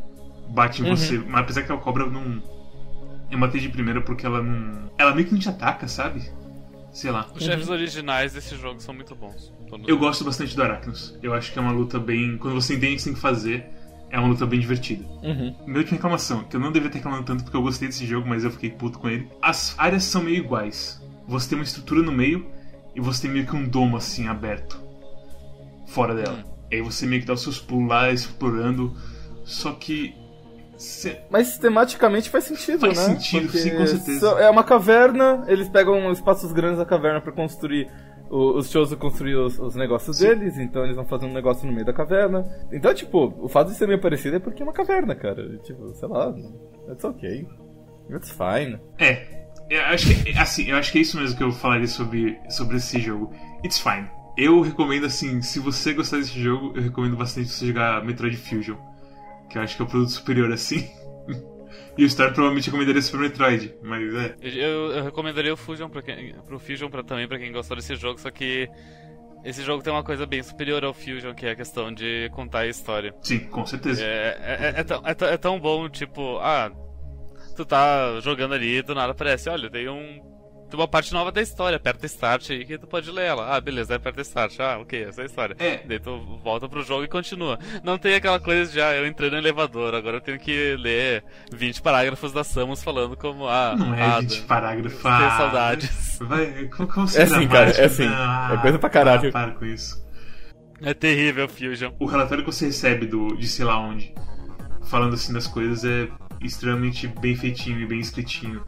bate 0.50 0.82
em 0.82 0.86
Uhum. 0.86 0.96
você. 0.96 1.18
Mas 1.20 1.42
apesar 1.42 1.64
que 1.64 1.72
a 1.72 1.78
cobra 1.78 2.06
não. 2.06 2.42
Eu 3.32 3.38
matei 3.40 3.60
de 3.60 3.70
primeira 3.70 4.02
porque 4.02 4.26
ela 4.26 4.42
não. 4.42 4.90
Ela 4.98 5.14
meio 5.14 5.28
que 5.28 5.34
não 5.34 5.40
te 5.40 5.50
ataca, 5.50 5.88
sabe? 5.88 6.22
Sei 6.92 7.12
lá. 7.12 7.28
Os 7.36 7.44
chefes 7.44 7.68
originais 7.70 8.34
desse 8.34 8.56
jogo 8.56 8.80
são 8.80 8.94
muito 8.94 9.14
bons. 9.16 9.52
Eu 9.86 9.98
gosto 9.98 10.24
bastante 10.24 10.56
do 10.56 10.64
Arachnos. 10.64 11.18
Eu 11.22 11.34
acho 11.34 11.52
que 11.52 11.60
é 11.60 11.62
uma 11.62 11.72
luta 11.72 12.00
bem. 12.00 12.38
Quando 12.38 12.54
você 12.54 12.76
entende 12.76 12.94
o 12.94 12.96
que 12.96 13.02
você 13.02 13.10
tem 13.10 13.14
que 13.16 13.20
fazer, 13.20 13.66
é 14.10 14.18
uma 14.18 14.30
luta 14.30 14.46
bem 14.46 14.60
divertida. 14.60 15.04
Uhum. 15.22 15.54
Minha 15.66 15.80
última 15.80 15.98
reclamação, 15.98 16.44
que 16.46 16.56
eu 16.56 16.60
não 16.60 16.72
deveria 16.72 16.92
ter 16.92 17.00
reclamado 17.00 17.24
tanto 17.26 17.44
porque 17.44 17.58
eu 17.58 17.62
gostei 17.62 17.90
desse 17.90 18.06
jogo, 18.06 18.30
mas 18.30 18.46
eu 18.46 18.52
fiquei 18.52 18.70
puto 18.70 19.00
com 19.00 19.10
ele. 19.10 19.28
As 19.42 19.76
áreas 19.78 20.04
são 20.06 20.24
meio 20.24 20.38
iguais. 20.38 21.02
Você 21.28 21.50
tem 21.50 21.58
uma 21.58 21.64
estrutura 21.66 22.02
no 22.02 22.12
meio 22.14 22.50
e 22.96 23.02
você 23.02 23.24
tem 23.24 23.32
meio 23.32 23.46
que 23.46 23.56
um 23.56 23.68
domo 23.68 23.98
assim 23.98 24.28
aberto. 24.30 24.80
Fora 25.88 26.16
dela. 26.16 26.44
E 26.72 26.76
aí 26.76 26.82
você 26.82 27.06
meio 27.06 27.22
que 27.22 27.28
dá 27.28 27.34
os 27.34 27.42
seus 27.44 27.60
pulos 27.60 27.88
lá 27.90 28.12
explorando. 28.12 28.94
Só 29.44 29.72
que. 29.74 30.14
cê- 30.78 31.20
Mas 31.30 31.58
tematicamente 31.58 32.30
faz 32.30 32.46
sentido, 32.46 32.80
Faz 32.82 32.98
né? 32.98 33.16
sentido, 33.16 33.44
Porque 33.44 33.58
sim, 33.60 33.76
com 33.76 33.86
certeza. 33.86 34.28
É 34.40 34.50
uma 34.50 34.64
caverna, 34.64 35.46
eles 35.48 35.70
pegam 35.70 36.12
espaços 36.12 36.52
grandes 36.52 36.80
da 36.80 36.86
caverna 36.86 37.22
pra 37.22 37.32
construir. 37.32 37.88
Os 38.28 38.72
shows 38.72 38.92
construir 38.96 39.36
os, 39.36 39.60
os 39.60 39.76
negócios 39.76 40.18
deles, 40.18 40.58
então 40.58 40.84
eles 40.84 40.96
vão 40.96 41.06
fazer 41.06 41.28
um 41.28 41.32
negócio 41.32 41.66
no 41.68 41.72
meio 41.72 41.86
da 41.86 41.94
caverna. 41.94 42.44
Então, 42.72 42.92
tipo, 42.92 43.32
o 43.40 43.48
fato 43.48 43.68
de 43.70 43.76
ser 43.78 43.88
meio 43.88 44.02
parecido 44.02 44.38
é 44.38 44.40
porque 44.40 44.64
é 44.64 44.66
uma 44.66 44.74
caverna, 44.74 45.14
cara. 45.16 45.58
Tipo, 45.60 45.94
sei 45.94 46.08
lá, 46.10 46.34
that's 46.88 47.04
okay. 47.04 47.48
That's 48.10 48.32
fine. 48.32 48.80
É. 48.98 49.46
Eu 49.70 49.82
acho 49.86 50.08
que, 50.24 50.38
assim, 50.38 50.66
eu 50.70 50.76
acho 50.76 50.92
que 50.92 50.98
é 50.98 51.02
isso 51.02 51.18
mesmo 51.20 51.38
que 51.38 51.44
eu 51.44 51.52
falaria 51.52 51.88
sobre, 51.88 52.38
sobre 52.50 52.78
esse 52.78 53.00
jogo. 53.00 53.32
It's 53.64 53.80
fine. 53.80 54.08
Eu 54.38 54.62
recomendo, 54.62 55.06
assim, 55.06 55.42
se 55.42 55.60
você 55.60 55.94
gostar 55.94 56.18
desse 56.18 56.40
jogo, 56.40 56.74
eu 56.76 56.84
recomendo 56.84 57.16
bastante 57.16 57.50
você 57.50 57.68
jogar 57.68 58.04
Metroid 58.04 58.36
Fusion. 58.36 58.76
Que 59.50 59.58
eu 59.58 59.62
acho 59.62 59.76
que 59.76 59.82
é 59.82 59.86
o 59.86 59.88
produto 59.88 60.12
superior, 60.12 60.52
assim. 60.52 60.90
e 61.98 62.04
o 62.04 62.10
Star 62.10 62.34
provavelmente 62.34 62.66
recomendaria 62.66 63.02
Super 63.02 63.22
Metroid, 63.22 63.74
mas 63.82 64.14
é. 64.14 64.36
Eu, 64.42 64.92
eu 64.92 65.04
recomendaria 65.04 65.54
o 65.54 65.58
Fusion 65.58 65.90
pra 65.90 66.02
quem, 66.02 66.36
pro 66.46 66.60
Fusion 66.60 66.90
pra, 66.90 67.04
também 67.04 67.28
pra 67.28 67.40
quem 67.40 67.52
gostou 67.52 67.78
desse 67.78 67.96
jogo, 67.96 68.20
só 68.20 68.30
que 68.30 68.70
esse 69.46 69.62
jogo 69.62 69.84
tem 69.84 69.94
uma 69.94 70.04
coisa 70.04 70.26
bem 70.26 70.42
superior 70.42 70.84
ao 70.84 70.94
Fusion, 70.94 71.34
que 71.34 71.46
é 71.46 71.52
a 71.52 71.56
questão 71.56 71.94
de 71.94 72.30
contar 72.34 72.62
a 72.62 72.68
história. 72.68 73.16
Sim, 73.22 73.40
com 73.40 73.64
certeza. 73.66 74.04
É, 74.04 74.38
é, 74.42 74.80
é, 74.80 74.84
tão, 74.84 75.02
é, 75.06 75.14
tão, 75.14 75.28
é 75.28 75.38
tão 75.38 75.60
bom, 75.60 75.88
tipo, 75.88 76.40
ah, 76.40 76.72
tu 77.56 77.64
tá 77.64 78.20
jogando 78.22 78.56
ali 78.56 78.78
e 78.78 78.82
do 78.82 78.96
nada 78.96 79.12
aparece, 79.12 79.48
olha, 79.48 79.70
tem 79.70 79.88
um. 79.88 80.35
Tem 80.76 80.82
uma 80.82 80.90
parte 80.90 81.14
nova 81.14 81.32
da 81.32 81.42
história, 81.42 81.78
aperta 81.78 82.06
Start 82.06 82.50
aí 82.50 82.66
que 82.66 82.78
tu 82.78 82.86
pode 82.86 83.10
ler 83.10 83.28
ela. 83.28 83.56
Ah, 83.56 83.62
beleza, 83.62 83.96
aperta 83.96 84.20
Start. 84.20 84.60
Ah, 84.60 84.78
ok, 84.78 85.06
essa 85.06 85.22
é 85.22 85.24
a 85.24 85.26
história. 85.26 85.56
É. 85.58 85.80
Daí 85.88 86.02
tu 86.02 86.20
volta 86.44 86.68
pro 86.68 86.84
jogo 86.84 87.06
e 87.06 87.08
continua. 87.08 87.58
Não 87.82 87.98
tem 87.98 88.14
aquela 88.14 88.42
coisa 88.42 88.70
de, 88.70 88.82
ah, 88.82 88.94
eu 88.94 89.08
entrei 89.08 89.30
no 89.30 89.38
elevador, 89.38 89.96
agora 89.96 90.18
eu 90.18 90.22
tenho 90.22 90.38
que 90.38 90.76
ler 90.76 91.24
20 91.54 91.82
parágrafos 91.82 92.34
da 92.34 92.44
Samus 92.44 92.84
falando 92.84 93.16
como, 93.16 93.48
ah, 93.48 93.74
Não 93.78 93.94
é 93.94 94.02
Ada, 94.02 94.20
20 94.20 94.42
parágrafos. 94.42 95.02
Tenho 95.02 95.16
ah, 95.16 95.38
saudades. 95.38 96.20
Vai, 96.20 96.66
como, 96.66 96.90
como 96.90 97.08
você 97.08 97.22
É 97.22 97.26
sim, 97.26 97.48
cara, 97.48 97.70
é 97.70 97.88
sim. 97.88 98.08
Ah, 98.10 98.50
É 98.52 98.58
coisa 98.58 98.78
pra 98.78 98.90
caralho. 98.90 99.30
ah, 99.30 99.32
para 99.32 99.52
com 99.52 99.64
isso. 99.64 100.06
É 100.82 100.94
terrível, 100.94 101.48
Fusion. 101.48 101.94
O 101.98 102.06
relatório 102.06 102.44
que 102.44 102.52
você 102.52 102.66
recebe 102.66 103.06
do, 103.06 103.38
de 103.38 103.48
sei 103.48 103.64
lá 103.64 103.80
onde, 103.80 104.14
falando 104.84 105.14
assim 105.14 105.32
das 105.32 105.48
coisas, 105.48 105.86
é 105.86 106.10
extremamente 106.42 107.08
bem 107.08 107.34
feitinho 107.34 107.80
e 107.80 107.86
bem 107.86 108.02
escritinho. 108.02 108.62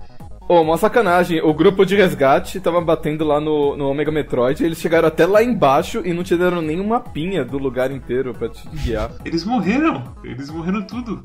Ô, 0.49 0.61
uma 0.61 0.77
sacanagem, 0.77 1.41
o 1.41 1.53
grupo 1.53 1.85
de 1.85 1.97
resgate 1.97 2.61
tava 2.61 2.79
batendo 2.79 3.25
lá 3.25 3.37
no, 3.37 3.75
no 3.75 3.89
Omega 3.89 4.09
Metroid, 4.09 4.63
eles 4.63 4.79
chegaram 4.79 5.09
até 5.09 5.25
lá 5.25 5.43
embaixo 5.43 6.01
e 6.05 6.13
não 6.13 6.23
te 6.23 6.37
deram 6.37 6.61
nem 6.61 6.79
um 6.79 6.87
mapinha 6.87 7.43
do 7.43 7.57
lugar 7.57 7.91
inteiro 7.91 8.33
pra 8.33 8.47
te 8.47 8.65
guiar. 8.69 9.11
Eles 9.25 9.43
morreram! 9.43 10.15
Eles 10.23 10.49
morreram 10.49 10.83
tudo! 10.83 11.21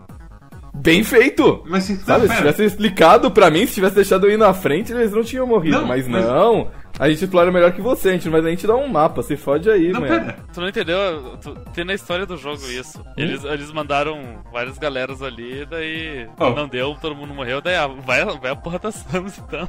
Bem 0.74 1.04
feito! 1.04 1.62
Mas 1.66 1.84
se 1.84 1.96
Sabe, 1.96 2.22
se 2.22 2.28
pera, 2.28 2.38
tivesse 2.40 2.64
explicado 2.64 3.30
pra 3.30 3.50
mim, 3.50 3.66
se 3.66 3.74
tivesse 3.74 3.94
deixado 3.94 4.26
eu 4.26 4.32
ir 4.32 4.38
na 4.38 4.54
frente, 4.54 4.92
eles 4.92 5.12
não 5.12 5.22
tinham 5.22 5.46
morrido. 5.46 5.78
Não, 5.80 5.86
mas, 5.86 6.08
mas- 6.08 6.24
não, 6.24 6.70
a 6.98 7.08
gente 7.10 7.24
explora 7.24 7.52
melhor 7.52 7.72
que 7.72 7.82
você, 7.82 8.08
a 8.08 8.12
gente 8.12 8.24
não 8.24 8.32
vai 8.32 8.40
nem 8.40 8.56
te 8.56 8.66
dar 8.66 8.76
um 8.76 8.88
mapa, 8.88 9.22
se 9.22 9.36
fode 9.36 9.70
aí, 9.70 9.92
Não, 9.92 10.00
mano. 10.00 10.12
pera. 10.20 10.36
Tu 10.52 10.60
não 10.60 10.68
entendeu? 10.68 11.36
Tu- 11.42 11.54
tem 11.74 11.84
na 11.84 11.92
história 11.94 12.24
do 12.24 12.36
jogo 12.38 12.62
isso. 12.68 13.04
Eles, 13.18 13.44
eles 13.44 13.70
mandaram 13.70 14.42
várias 14.50 14.78
galeras 14.78 15.20
ali, 15.22 15.66
daí 15.66 16.26
Oh. 16.40 16.50
não 16.50 16.66
deu, 16.66 16.96
todo 17.00 17.14
mundo 17.14 17.34
morreu, 17.34 17.60
daí 17.60 17.76
ah, 17.76 17.86
vai, 17.86 18.24
vai 18.24 18.50
a 18.50 18.56
porra 18.56 18.78
da 18.78 18.90
Samus 18.90 19.38
então. 19.38 19.68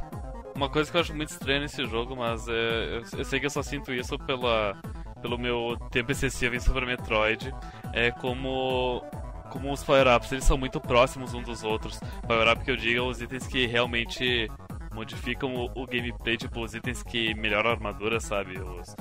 Uma 0.56 0.68
coisa 0.70 0.90
que 0.90 0.96
eu 0.96 1.00
acho 1.02 1.14
muito 1.14 1.30
estranha 1.30 1.60
nesse 1.60 1.84
jogo, 1.86 2.16
mas 2.16 2.46
é, 2.48 2.98
eu, 3.12 3.18
eu 3.18 3.24
sei 3.24 3.40
que 3.40 3.46
eu 3.46 3.50
só 3.50 3.60
sinto 3.62 3.92
isso 3.92 4.16
pela, 4.20 4.74
pelo 5.20 5.36
meu 5.36 5.76
tempo 5.90 6.12
excessivo 6.12 6.54
em 6.54 6.60
Super 6.60 6.86
Metroid, 6.86 7.52
é 7.92 8.10
como 8.12 9.02
como 9.50 9.72
os 9.72 9.82
power-ups 9.82 10.32
eles 10.32 10.44
são 10.44 10.56
muito 10.56 10.80
próximos 10.80 11.34
uns 11.34 11.44
dos 11.44 11.62
outros. 11.62 12.00
Power-up 12.26 12.64
que 12.64 12.70
eu 12.70 12.76
digo, 12.76 13.04
os 13.04 13.20
itens 13.20 13.46
que 13.46 13.66
realmente 13.66 14.50
modificam 14.92 15.54
o, 15.54 15.64
o 15.74 15.86
gameplay, 15.86 16.36
tipo, 16.36 16.62
os 16.62 16.74
itens 16.74 17.02
que 17.02 17.34
melhoram 17.34 17.70
a 17.70 17.72
armadura, 17.72 18.20
sabe? 18.20 18.58
Os, 18.58 18.94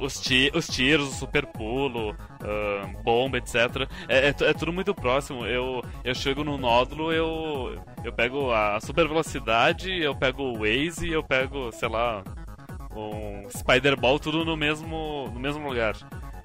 os, 0.00 0.20
ti 0.20 0.50
os 0.54 0.66
tiros, 0.66 1.08
o 1.08 1.12
super 1.12 1.46
pulo, 1.46 2.10
uh, 2.10 3.02
bomba, 3.02 3.38
etc. 3.38 3.88
É, 4.08 4.28
é, 4.28 4.28
é, 4.28 4.54
tudo 4.54 4.72
muito 4.72 4.94
próximo. 4.94 5.46
Eu, 5.46 5.82
eu 6.02 6.14
chego 6.14 6.42
no 6.42 6.56
nódulo, 6.56 7.12
eu, 7.12 7.78
eu 8.02 8.12
pego 8.12 8.50
a 8.52 8.80
super 8.80 9.06
velocidade, 9.06 9.90
eu 9.92 10.14
pego 10.14 10.42
o 10.42 10.58
Waze, 10.60 11.10
eu 11.10 11.22
pego, 11.22 11.70
sei 11.72 11.88
lá, 11.88 12.24
um 12.94 13.48
Spider-Ball, 13.50 14.18
tudo 14.18 14.44
no 14.44 14.56
mesmo, 14.56 15.30
no 15.32 15.38
mesmo 15.38 15.68
lugar. 15.68 15.94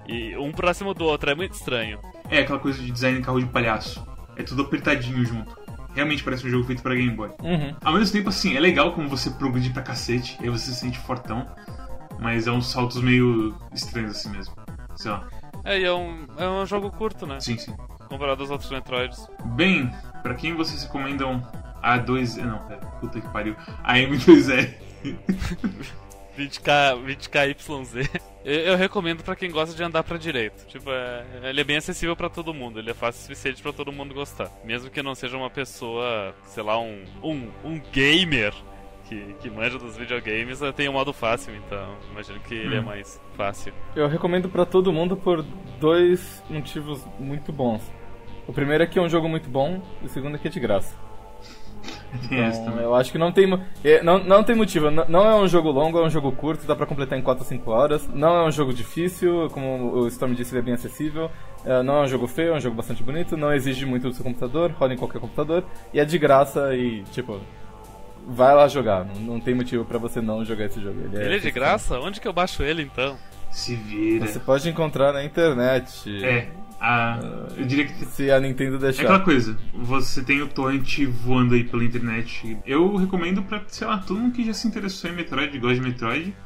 E 0.06 0.36
um 0.36 0.52
próximo 0.52 0.94
do 0.94 1.04
outro, 1.04 1.30
é 1.30 1.34
muito 1.34 1.54
estranho. 1.54 1.98
É 2.28 2.40
aquela 2.40 2.58
coisa 2.58 2.82
de 2.82 2.90
design 2.90 3.18
de 3.18 3.24
carro 3.24 3.40
de 3.40 3.46
palhaço. 3.46 4.06
É 4.36 4.42
tudo 4.42 4.62
apertadinho 4.62 5.24
junto. 5.24 5.56
Realmente 5.94 6.24
parece 6.24 6.46
um 6.46 6.50
jogo 6.50 6.64
feito 6.64 6.82
pra 6.82 6.94
Game 6.94 7.10
Boy. 7.10 7.30
Uhum. 7.42 7.76
Ao 7.84 7.92
mesmo 7.92 8.12
tempo, 8.12 8.30
assim, 8.30 8.56
é 8.56 8.60
legal 8.60 8.92
como 8.92 9.08
você 9.08 9.30
progride 9.30 9.70
pra 9.70 9.82
cacete, 9.82 10.38
e 10.40 10.44
aí 10.44 10.50
você 10.50 10.72
se 10.72 10.76
sente 10.76 10.98
fortão. 10.98 11.46
Mas 12.18 12.46
é 12.46 12.50
uns 12.50 12.70
saltos 12.70 13.02
meio 13.02 13.54
estranhos 13.72 14.12
assim 14.12 14.30
mesmo. 14.30 14.54
Sei 14.96 15.10
lá. 15.10 15.28
É, 15.64 15.78
e 15.78 15.84
é 15.84 15.92
um, 15.92 16.26
é 16.38 16.48
um 16.48 16.64
jogo 16.64 16.90
curto, 16.90 17.26
né? 17.26 17.40
Sim, 17.40 17.58
sim. 17.58 17.74
Comparado 18.08 18.42
aos 18.42 18.50
outros 18.50 18.70
Metroids. 18.70 19.26
Bem, 19.54 19.90
pra 20.22 20.34
quem 20.34 20.54
vocês 20.54 20.82
recomendam 20.82 21.46
a 21.82 21.98
2 21.98 22.36
Não, 22.36 22.58
pera, 22.60 22.86
puta 23.00 23.20
que 23.20 23.28
pariu. 23.28 23.56
A 23.82 23.94
M2R. 23.94 24.74
20k, 26.38 27.04
20kYZ. 27.04 28.31
Eu, 28.44 28.60
eu 28.60 28.76
recomendo 28.76 29.22
para 29.22 29.36
quem 29.36 29.50
gosta 29.50 29.74
de 29.74 29.82
andar 29.82 30.02
para 30.02 30.18
direita. 30.18 30.64
Tipo, 30.66 30.90
é, 30.90 31.24
ele 31.44 31.60
é 31.60 31.64
bem 31.64 31.76
acessível 31.76 32.16
para 32.16 32.28
todo 32.28 32.52
mundo. 32.52 32.78
Ele 32.78 32.90
é 32.90 32.94
fácil 32.94 33.20
o 33.20 33.22
suficiente 33.22 33.62
para 33.62 33.72
todo 33.72 33.92
mundo 33.92 34.14
gostar. 34.14 34.50
Mesmo 34.64 34.90
que 34.90 35.02
não 35.02 35.14
seja 35.14 35.36
uma 35.36 35.50
pessoa, 35.50 36.34
sei 36.46 36.62
lá, 36.62 36.78
um, 36.78 37.04
um, 37.22 37.50
um 37.64 37.80
gamer 37.92 38.52
que, 39.08 39.34
que 39.40 39.50
manja 39.50 39.78
dos 39.78 39.96
videogames, 39.96 40.60
tem 40.74 40.88
o 40.88 40.90
um 40.90 40.94
modo 40.94 41.12
fácil, 41.12 41.54
então 41.54 41.96
imagino 42.10 42.40
que 42.40 42.54
ele 42.54 42.76
é 42.76 42.80
hum. 42.80 42.84
mais 42.84 43.20
fácil. 43.36 43.72
Eu 43.94 44.08
recomendo 44.08 44.48
para 44.48 44.64
todo 44.64 44.92
mundo 44.92 45.16
por 45.16 45.42
dois 45.78 46.42
motivos 46.48 47.04
muito 47.18 47.52
bons. 47.52 47.82
O 48.46 48.52
primeiro 48.52 48.82
é 48.82 48.86
que 48.86 48.98
é 48.98 49.02
um 49.02 49.08
jogo 49.08 49.28
muito 49.28 49.48
bom, 49.48 49.82
e 50.02 50.06
o 50.06 50.08
segundo 50.08 50.36
é 50.36 50.38
que 50.38 50.48
é 50.48 50.50
de 50.50 50.60
graça. 50.60 50.96
Então, 52.32 52.78
eu 52.78 52.94
acho 52.94 53.10
que 53.10 53.18
não 53.18 53.32
tem, 53.32 53.46
é, 53.84 54.02
não, 54.02 54.18
não 54.18 54.44
tem 54.44 54.54
motivo. 54.54 54.90
Não 54.90 55.24
é 55.24 55.34
um 55.34 55.48
jogo 55.48 55.70
longo, 55.70 55.98
é 55.98 56.04
um 56.04 56.10
jogo 56.10 56.32
curto, 56.32 56.66
dá 56.66 56.76
pra 56.76 56.86
completar 56.86 57.18
em 57.18 57.22
4 57.22 57.42
ou 57.42 57.48
5 57.48 57.70
horas. 57.70 58.08
Não 58.12 58.36
é 58.36 58.46
um 58.46 58.50
jogo 58.50 58.72
difícil, 58.72 59.48
como 59.50 59.92
o 59.92 60.08
Storm 60.08 60.34
disse, 60.34 60.52
ele 60.52 60.60
é 60.60 60.62
bem 60.62 60.74
acessível. 60.74 61.30
É, 61.64 61.82
não 61.82 61.98
é 61.98 62.02
um 62.02 62.06
jogo 62.06 62.26
feio, 62.26 62.52
é 62.52 62.56
um 62.56 62.60
jogo 62.60 62.76
bastante 62.76 63.02
bonito. 63.02 63.36
Não 63.36 63.52
exige 63.52 63.86
muito 63.86 64.08
do 64.08 64.14
seu 64.14 64.24
computador, 64.24 64.70
roda 64.72 64.94
em 64.94 64.96
qualquer 64.96 65.20
computador. 65.20 65.64
E 65.92 66.00
é 66.00 66.04
de 66.04 66.18
graça 66.18 66.74
e, 66.74 67.02
tipo, 67.12 67.40
vai 68.26 68.54
lá 68.54 68.68
jogar. 68.68 69.04
Não, 69.04 69.34
não 69.34 69.40
tem 69.40 69.54
motivo 69.54 69.84
para 69.84 69.98
você 69.98 70.20
não 70.20 70.44
jogar 70.44 70.66
esse 70.66 70.80
jogo. 70.80 71.00
Ele 71.00 71.16
é, 71.16 71.24
ele 71.24 71.36
é 71.36 71.38
de 71.38 71.50
graça? 71.50 71.98
Onde 71.98 72.20
que 72.20 72.28
eu 72.28 72.32
baixo 72.32 72.62
ele 72.62 72.82
então? 72.82 73.16
Se 73.50 73.74
vira. 73.74 74.26
Você 74.26 74.38
pode 74.38 74.68
encontrar 74.68 75.12
na 75.12 75.24
internet. 75.24 76.24
É. 76.24 76.48
A, 76.82 77.20
eu 77.56 77.64
diria 77.64 77.86
que. 77.86 78.04
Se 78.06 78.28
a 78.28 78.40
Nintendo 78.40 78.76
deixar. 78.76 79.02
É 79.02 79.04
aquela 79.04 79.20
coisa, 79.20 79.56
você 79.72 80.20
tem 80.20 80.42
o 80.42 80.48
torrent 80.48 80.98
voando 81.06 81.54
aí 81.54 81.62
pela 81.62 81.84
internet. 81.84 82.58
Eu 82.66 82.96
recomendo 82.96 83.40
pra, 83.44 83.62
sei 83.68 83.86
lá, 83.86 83.98
todo 83.98 84.18
mundo 84.18 84.34
que 84.34 84.44
já 84.44 84.52
se 84.52 84.66
interessou 84.66 85.08
em 85.08 85.14
Metroid, 85.14 85.56
gosta 85.60 85.76
de 85.76 85.80
Metroid, 85.80 86.36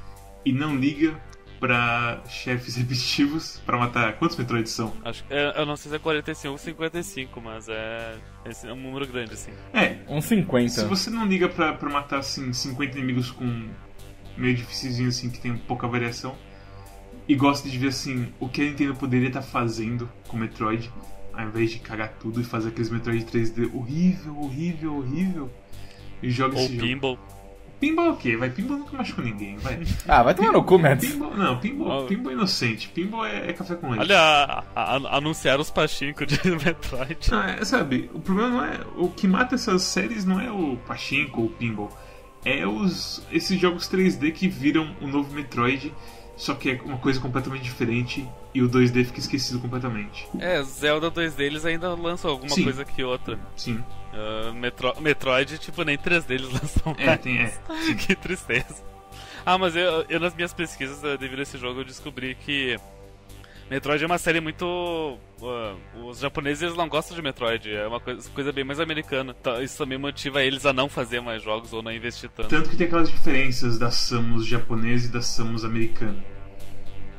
e 0.45 0.53
não 0.53 0.77
liga 0.77 1.19
pra 1.59 2.23
chefes 2.29 2.77
repetitivos 2.77 3.63
pra 3.65 3.79
matar. 3.79 4.13
Quantos 4.19 4.37
Metroids 4.37 4.73
são? 4.73 4.93
Acho, 5.03 5.25
é, 5.31 5.59
eu 5.59 5.65
não 5.65 5.75
sei 5.75 5.89
se 5.89 5.97
é 5.97 5.99
45 5.99 6.53
ou 6.53 6.59
55, 6.59 7.41
mas 7.41 7.67
é, 7.71 8.17
é 8.45 8.73
um 8.75 8.77
número 8.77 9.07
grande, 9.07 9.33
assim. 9.33 9.53
É. 9.73 9.97
Uns 10.07 10.27
50. 10.27 10.69
Se 10.69 10.85
você 10.85 11.09
não 11.09 11.27
liga 11.27 11.49
pra, 11.49 11.73
pra 11.73 11.89
matar, 11.89 12.19
assim, 12.19 12.53
50 12.53 12.99
inimigos 12.99 13.31
com 13.31 13.71
meio 14.37 14.55
difícil, 14.55 15.09
assim, 15.09 15.31
que 15.31 15.41
tem 15.41 15.57
pouca 15.57 15.89
variação 15.89 16.37
e 17.29 17.35
gosta 17.35 17.69
de 17.69 17.79
ver 17.79 17.89
assim 17.89 18.33
o 18.39 18.49
que 18.49 18.63
a 18.63 18.65
Nintendo 18.65 18.95
poderia 18.95 19.29
estar 19.29 19.41
tá 19.41 19.47
fazendo 19.47 20.09
com 20.29 20.37
Metroid, 20.37 20.91
ao 21.33 21.47
invés 21.47 21.71
de 21.71 21.79
cagar 21.79 22.15
tudo 22.21 22.41
e 22.41 22.45
fazer 22.45 22.69
aqueles 22.69 22.91
Metroid 22.91 23.25
3D 23.25 23.75
horrível, 23.75 24.39
horrível, 24.39 24.97
horrível. 24.97 25.51
E 26.23 26.31
joga 26.31 26.57
Ou 26.57 26.65
esse 26.65 26.77
pinball. 26.77 27.17
jogo. 27.17 27.37
Pinball 27.79 28.07
é 28.07 28.11
o 28.11 28.17
quê? 28.17 28.37
Vai, 28.39 28.49
pinball 28.49 28.79
nunca 28.79 28.97
machucou 28.97 29.23
ninguém, 29.23 29.59
vai. 29.59 29.83
Ah, 30.09 30.23
vai 30.23 30.35
tomar 30.35 30.53
no 30.53 30.65
cu, 30.65 30.79
Mads. 30.79 31.11
Pinball, 31.11 31.37
não, 31.37 31.59
pinball, 31.59 32.05
oh. 32.05 32.07
pinball 32.07 32.33
é 32.33 32.35
inocente. 32.35 32.89
Pinball 32.89 33.27
é, 33.27 33.51
é 33.51 33.53
café 33.53 33.75
com 33.75 33.91
leite. 33.91 34.01
Olha, 34.01 34.19
a, 34.19 34.65
a, 34.75 35.17
anunciaram 35.19 35.61
os 35.61 35.71
pachinko 35.71 36.25
de 36.25 36.39
Metroid. 36.65 37.31
Não, 37.31 37.43
é, 37.43 37.65
sabe, 37.65 38.11
o 38.15 38.21
problema 38.21 38.49
não 38.49 38.65
é... 38.65 38.81
O 38.97 39.11
que 39.11 39.29
mata 39.29 39.57
essas 39.57 39.83
séries 39.83 40.25
não 40.25 40.41
é 40.41 40.51
o 40.51 40.79
pachinko 40.87 41.43
ou 41.43 41.47
o 41.49 41.51
pinball. 41.51 41.95
É 42.47 42.67
os, 42.67 43.23
esses 43.31 43.61
jogos 43.61 43.91
3D 43.91 44.33
que 44.33 44.49
viram 44.49 44.97
o 45.03 45.07
novo 45.07 45.35
Metroid 45.35 45.93
só 46.37 46.55
que 46.55 46.71
é 46.71 46.81
uma 46.85 46.99
coisa 46.99 47.19
completamente 47.19 47.63
diferente 47.63 48.29
e 48.53 48.63
o 48.63 48.69
2D 48.69 49.07
fica 49.07 49.19
esquecido 49.19 49.59
completamente. 49.59 50.29
É, 50.39 50.63
Zelda 50.63 51.11
2D 51.11 51.41
eles 51.41 51.65
ainda 51.65 51.95
lançam 51.95 52.31
alguma 52.31 52.51
Sim. 52.51 52.65
coisa 52.65 52.85
que 52.85 53.03
outra. 53.03 53.39
Sim. 53.57 53.83
Uh, 54.13 54.53
Metro 54.55 54.95
Metroid, 55.01 55.59
tipo, 55.59 55.83
nem 55.83 55.97
3D 55.97 56.31
eles 56.31 56.49
lançam 56.53 56.95
é, 56.99 57.07
mais. 57.07 57.21
Tem, 57.21 57.39
é, 57.39 57.53
que 57.99 58.15
tristeza. 58.15 58.85
Ah, 59.45 59.57
mas 59.57 59.75
eu, 59.77 60.05
eu, 60.09 60.21
nas 60.21 60.35
minhas 60.35 60.53
pesquisas 60.53 61.01
devido 61.19 61.39
a 61.39 61.43
esse 61.43 61.57
jogo 61.57 61.81
eu 61.81 61.85
descobri 61.85 62.35
que 62.35 62.77
Metroid 63.71 64.03
é 64.03 64.07
uma 64.07 64.19
série 64.19 64.41
muito. 64.41 64.65
Uh, 65.41 65.77
os 66.09 66.19
japoneses 66.19 66.63
eles 66.63 66.77
não 66.77 66.89
gostam 66.89 67.17
de 67.17 67.23
Metroid, 67.23 67.71
é 67.71 67.87
uma 67.87 68.01
coisa, 68.01 68.29
coisa 68.31 68.53
bem 68.53 68.65
mais 68.65 68.81
americana. 68.81 69.35
Então, 69.39 69.63
isso 69.63 69.79
também 69.79 69.99
motiva 69.99 70.43
eles 70.43 70.65
a 70.67 70.73
não 70.73 70.89
fazer 70.89 71.21
mais 71.21 71.43
jogos 71.43 71.73
ou 71.73 71.83
não 71.83 71.93
investir 71.93 72.31
tanto. 72.31 72.49
Tanto 72.49 72.71
que 72.71 72.77
tem 72.77 72.87
aquelas 72.87 73.11
diferenças 73.11 73.79
da 73.79 73.91
Samus 73.91 74.47
japonesa 74.47 75.07
e 75.07 75.11
da 75.11 75.23
Samus 75.23 75.65
americana. 75.65 76.17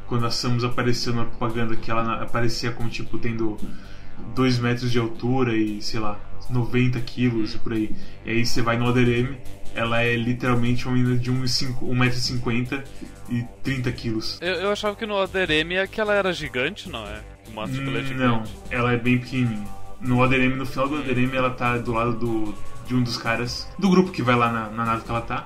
Quando 0.08 0.26
a 0.26 0.32
Samus 0.32 0.64
apareceu 0.64 1.14
na 1.14 1.26
propaganda, 1.26 1.76
que 1.76 1.92
ela 1.92 2.22
aparecia 2.22 2.72
como 2.72 2.90
tipo 2.90 3.18
tendo 3.18 3.58
2 4.34 4.60
metros 4.60 4.92
de 4.92 5.00
altura 5.00 5.56
e 5.56 5.82
sei 5.82 6.00
lá, 6.00 6.20
90 6.50 7.00
quilos 7.02 7.56
por 7.56 7.74
aí. 7.74 7.96
E 8.26 8.32
aí 8.32 8.46
você 8.46 8.62
vai 8.62 8.78
no 8.78 8.86
ODRM 8.86 9.38
ela 9.78 10.02
é 10.02 10.16
literalmente 10.16 10.88
uma 10.88 10.98
menina 10.98 11.16
de 11.16 11.32
1,50m 11.32 12.84
e 13.30 13.44
30 13.62 13.92
quilos. 13.92 14.40
Eu, 14.42 14.56
eu 14.56 14.72
achava 14.72 14.96
que 14.96 15.06
no 15.06 15.14
Odereme 15.14 15.76
é 15.76 15.86
que 15.86 16.02
ela 16.02 16.16
era 16.16 16.34
gigante, 16.34 16.90
não 16.90 17.06
é? 17.06 17.22
Gigante. 17.68 18.14
Não, 18.14 18.44
ela 18.70 18.94
é 18.94 18.98
bem 18.98 19.18
pequenininha. 19.18 19.68
No 20.00 20.20
Odereme, 20.22 20.56
no 20.56 20.66
final 20.66 20.88
do 20.88 21.00
Odereme, 21.00 21.36
ela 21.36 21.50
tá 21.50 21.78
do 21.78 21.92
lado 21.92 22.14
do, 22.14 22.56
de 22.86 22.96
um 22.96 23.02
dos 23.02 23.18
caras 23.18 23.68
do 23.78 23.90
grupo 23.90 24.12
que 24.12 24.22
vai 24.22 24.36
lá 24.36 24.52
na, 24.52 24.70
na 24.70 24.86
nave 24.86 25.04
que 25.04 25.10
ela 25.10 25.22
tá. 25.22 25.44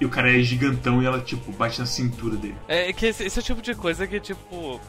E 0.00 0.04
o 0.04 0.08
cara 0.08 0.36
é 0.36 0.42
gigantão 0.42 1.02
e 1.02 1.06
ela, 1.06 1.20
tipo, 1.20 1.52
bate 1.52 1.78
na 1.78 1.86
cintura 1.86 2.36
dele. 2.36 2.56
É 2.66 2.92
que 2.92 3.06
esse, 3.06 3.24
esse 3.24 3.38
é 3.38 3.42
o 3.42 3.44
tipo 3.44 3.62
de 3.62 3.74
coisa 3.74 4.06
que, 4.06 4.18
tipo, 4.18 4.80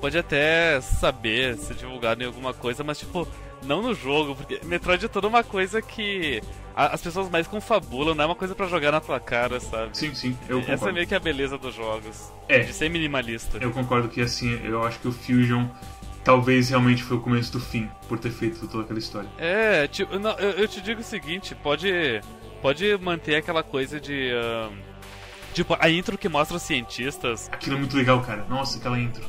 pode 0.00 0.18
até 0.18 0.80
saber 0.80 1.56
ser 1.56 1.74
divulgado 1.74 2.22
em 2.22 2.26
alguma 2.26 2.52
coisa, 2.52 2.84
mas, 2.84 2.98
tipo, 2.98 3.26
não 3.62 3.80
no 3.80 3.94
jogo, 3.94 4.36
porque 4.36 4.60
Metroid 4.64 5.06
é 5.06 5.08
toda 5.08 5.26
uma 5.26 5.42
coisa 5.42 5.80
que 5.80 6.42
as 6.76 7.00
pessoas 7.00 7.30
mais 7.30 7.46
confabulam, 7.46 8.14
não 8.14 8.24
é 8.24 8.26
uma 8.26 8.34
coisa 8.34 8.54
para 8.54 8.66
jogar 8.66 8.90
na 8.92 9.00
tua 9.00 9.20
cara, 9.20 9.60
sabe? 9.60 9.96
Sim, 9.96 10.14
sim, 10.14 10.36
eu 10.48 10.58
concordo. 10.58 10.72
Essa 10.72 10.88
é 10.88 10.92
meio 10.92 11.06
que 11.06 11.14
a 11.14 11.20
beleza 11.20 11.56
dos 11.56 11.74
jogos. 11.74 12.32
É. 12.48 12.60
De 12.60 12.72
ser 12.72 12.90
minimalista. 12.90 13.58
Eu 13.60 13.70
concordo 13.70 14.08
que, 14.08 14.20
assim, 14.20 14.60
eu 14.64 14.84
acho 14.84 14.98
que 14.98 15.08
o 15.08 15.12
Fusion 15.12 15.66
talvez 16.24 16.70
realmente 16.70 17.02
foi 17.02 17.18
o 17.18 17.20
começo 17.20 17.52
do 17.52 17.60
fim, 17.60 17.88
por 18.08 18.18
ter 18.18 18.30
feito 18.30 18.66
toda 18.66 18.84
aquela 18.84 18.98
história. 18.98 19.28
É, 19.38 19.86
tipo, 19.86 20.18
não, 20.18 20.32
eu, 20.38 20.50
eu, 20.52 20.68
te 20.68 20.80
digo 20.80 21.00
o 21.00 21.04
seguinte, 21.04 21.54
pode, 21.54 22.20
pode 22.62 22.96
manter 22.98 23.36
aquela 23.36 23.62
coisa 23.62 24.00
de... 24.00 24.30
tipo, 25.52 25.76
a 25.78 25.90
intro 25.90 26.16
que 26.16 26.28
mostra 26.28 26.56
os 26.56 26.62
cientistas... 26.62 27.48
Aquilo 27.52 27.76
é 27.76 27.78
muito 27.78 27.96
legal, 27.96 28.22
cara. 28.22 28.44
Nossa, 28.48 28.78
aquela 28.78 28.98
intro. 28.98 29.24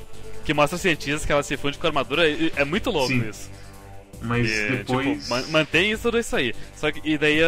Que 0.46 0.54
mostra 0.54 0.76
os 0.76 0.82
cientistas 0.82 1.26
que 1.26 1.32
ela 1.32 1.44
se 1.44 1.58
funde 1.58 1.78
com 1.78 1.86
a 1.86 1.90
armadura, 1.90 2.30
é, 2.30 2.52
é 2.56 2.66
muito 2.66 2.90
louco 2.90 3.10
Sim. 3.10 3.30
isso. 3.30 3.52
Mas 4.22 4.50
e, 4.50 4.70
depois. 4.70 5.28
Tipo, 5.28 5.52
mantém 5.52 5.92
isso 5.92 6.04
tudo 6.04 6.18
isso 6.18 6.36
aí. 6.36 6.54
Só 6.76 6.92
que, 6.92 7.02
e 7.04 7.18
daí, 7.18 7.40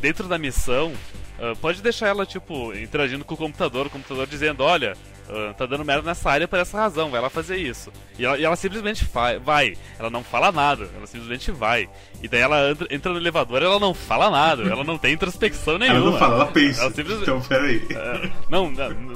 dentro 0.00 0.26
da 0.26 0.38
missão, 0.38 0.92
uh, 1.38 1.56
pode 1.60 1.82
deixar 1.82 2.08
ela, 2.08 2.26
tipo, 2.26 2.72
interagindo 2.74 3.24
com 3.24 3.34
o 3.34 3.36
computador, 3.36 3.86
o 3.86 3.90
computador 3.90 4.26
dizendo: 4.26 4.62
olha, 4.62 4.96
uh, 5.28 5.54
tá 5.54 5.66
dando 5.66 5.84
merda 5.84 6.02
nessa 6.02 6.30
área 6.30 6.48
por 6.48 6.58
essa 6.58 6.78
razão, 6.78 7.10
vai 7.10 7.20
lá 7.20 7.30
fazer 7.30 7.56
isso. 7.56 7.92
E 8.18 8.24
ela, 8.24 8.38
e 8.38 8.44
ela 8.44 8.56
simplesmente 8.56 9.06
vai. 9.42 9.76
Ela 9.98 10.10
não 10.10 10.22
fala 10.22 10.50
nada, 10.52 10.88
ela 10.96 11.06
simplesmente 11.06 11.50
vai. 11.50 11.88
E 12.22 12.28
daí 12.28 12.40
ela 12.40 12.70
entra, 12.70 12.88
entra 12.90 13.12
no 13.12 13.18
elevador 13.18 13.62
ela 13.62 13.78
não 13.78 13.92
fala 13.92 14.30
nada, 14.30 14.62
ela 14.62 14.84
não 14.84 14.98
tem 14.98 15.14
introspecção 15.14 15.78
nenhuma. 15.78 16.00
Ela 16.00 16.10
não 16.10 16.18
fala, 16.18 16.34
ela 16.34 16.46
pensa. 16.46 16.82
Ela 16.82 16.90
simplesmente, 16.90 17.22
então, 17.22 17.40
peraí. 17.42 17.76
Uh, 17.78 18.32
não, 18.48 18.70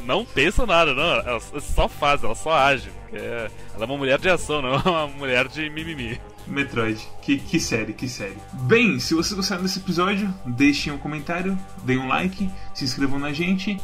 não, 0.04 0.24
pensa 0.24 0.66
nada, 0.66 0.94
não. 0.94 1.04
Ela 1.04 1.40
só 1.40 1.88
faz, 1.88 2.22
ela 2.22 2.34
só 2.34 2.52
age. 2.52 2.90
É, 3.12 3.50
ela 3.74 3.82
é 3.82 3.84
uma 3.84 3.96
mulher 3.96 4.18
de 4.18 4.28
ação, 4.28 4.62
não 4.62 4.74
é 4.74 4.78
uma 4.78 5.06
mulher 5.08 5.48
de 5.48 5.68
mimimi. 5.70 6.20
Metroid. 6.46 7.00
Que, 7.22 7.38
que 7.38 7.60
série, 7.60 7.92
que 7.92 8.08
série. 8.08 8.36
Bem, 8.62 8.98
se 8.98 9.14
vocês 9.14 9.34
gostaram 9.34 9.62
desse 9.62 9.78
episódio, 9.78 10.32
deixem 10.44 10.92
um 10.92 10.98
comentário, 10.98 11.58
deem 11.84 11.98
um 11.98 12.08
like, 12.08 12.50
se 12.74 12.84
inscrevam 12.84 13.18
na 13.18 13.32
gente. 13.32 13.78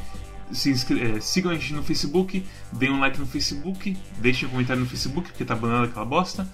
Se 0.53 0.71
inscre... 0.71 1.01
é, 1.01 1.21
sigam 1.21 1.51
a 1.51 1.55
gente 1.55 1.75
no 1.75 1.83
Facebook, 1.83 2.45
deem 2.73 2.93
um 2.93 3.01
like 3.01 3.19
no 3.19 3.27
Facebook, 3.27 3.97
deixem 4.19 4.49
um 4.49 4.51
comentário 4.51 4.83
no 4.83 4.89
Facebook, 4.89 5.29
porque 5.31 5.45
tá 5.45 5.55
banando 5.55 5.85
aquela 5.85 6.05
bosta. 6.05 6.49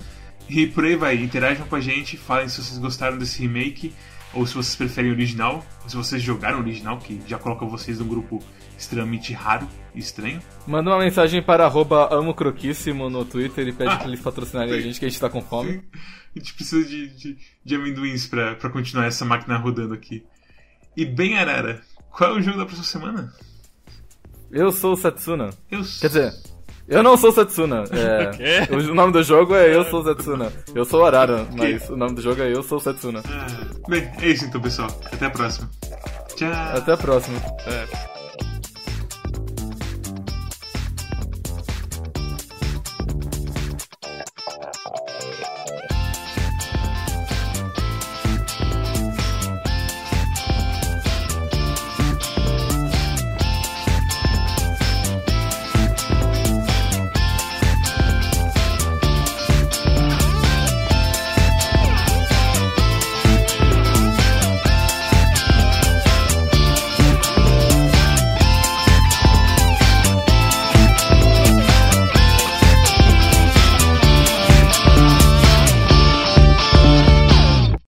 E 0.48 0.66
por 0.66 0.84
aí 0.84 0.96
vai, 0.96 1.16
interajam 1.16 1.66
com 1.66 1.76
a 1.76 1.80
gente, 1.80 2.16
falem 2.16 2.48
se 2.48 2.62
vocês 2.62 2.78
gostaram 2.78 3.16
desse 3.16 3.40
remake, 3.40 3.92
ou 4.34 4.46
se 4.46 4.54
vocês 4.54 4.74
preferem 4.74 5.10
original, 5.10 5.64
ou 5.82 5.88
se 5.88 5.96
vocês 5.96 6.22
jogaram 6.22 6.58
original, 6.60 6.98
que 6.98 7.20
já 7.26 7.38
coloca 7.38 7.64
vocês 7.66 7.98
num 7.98 8.08
grupo 8.08 8.42
extremamente 8.76 9.32
raro 9.32 9.68
e 9.94 10.00
estranho. 10.00 10.40
Manda 10.66 10.90
uma 10.90 10.98
mensagem 10.98 11.42
para 11.42 11.64
arroba 11.64 12.08
amocroquíssimo 12.14 13.08
no 13.08 13.24
Twitter 13.24 13.68
e 13.68 13.72
pede 13.72 13.96
pra 13.96 14.06
eles 14.06 14.20
patrocinarem 14.20 14.74
a 14.74 14.80
gente 14.82 14.98
que 14.98 15.06
a 15.06 15.08
gente 15.08 15.20
tá 15.20 15.28
com 15.28 15.42
fome. 15.42 15.82
A 16.34 16.38
gente 16.38 16.54
precisa 16.54 16.86
de, 16.86 17.08
de, 17.08 17.38
de 17.64 17.74
amendoins 17.74 18.26
pra 18.26 18.56
continuar 18.70 19.06
essa 19.06 19.24
máquina 19.24 19.56
rodando 19.56 19.94
aqui. 19.94 20.24
E 20.96 21.04
bem, 21.04 21.38
Arara, 21.38 21.82
qual 22.10 22.30
é 22.30 22.38
o 22.38 22.42
jogo 22.42 22.58
da 22.58 22.66
próxima 22.66 22.84
semana? 22.84 23.32
Eu 24.52 24.70
sou 24.70 24.92
o 24.92 24.96
Setsuna. 24.96 25.50
Eu 25.70 25.80
Quer 26.00 26.06
dizer, 26.08 26.32
eu 26.88 27.02
não 27.02 27.16
sou 27.16 27.30
o 27.30 27.32
Setsuna. 27.32 27.84
É, 27.92 28.30
quê? 28.66 28.74
o 28.74 28.94
nome 28.94 29.12
do 29.12 29.22
jogo 29.22 29.54
é 29.54 29.74
Eu 29.74 29.84
Sou 29.84 30.00
o 30.00 30.04
Setsuna. 30.04 30.52
Eu 30.74 30.84
sou 30.84 31.00
o 31.00 31.06
Arara, 31.06 31.46
mas 31.56 31.88
o 31.88 31.96
nome 31.96 32.14
do 32.14 32.22
jogo 32.22 32.42
é 32.42 32.52
Eu 32.52 32.62
Sou 32.62 32.78
o 32.78 32.80
Setsuna. 32.80 33.22
Ah, 33.26 33.46
bem, 33.88 34.10
é 34.20 34.28
isso 34.28 34.44
então, 34.44 34.60
pessoal. 34.60 34.88
Até 35.10 35.26
a 35.26 35.30
próxima. 35.30 35.70
Tchau. 36.36 36.50
Até 36.50 36.92
a 36.92 36.96
próxima. 36.96 37.38
É. 37.66 38.11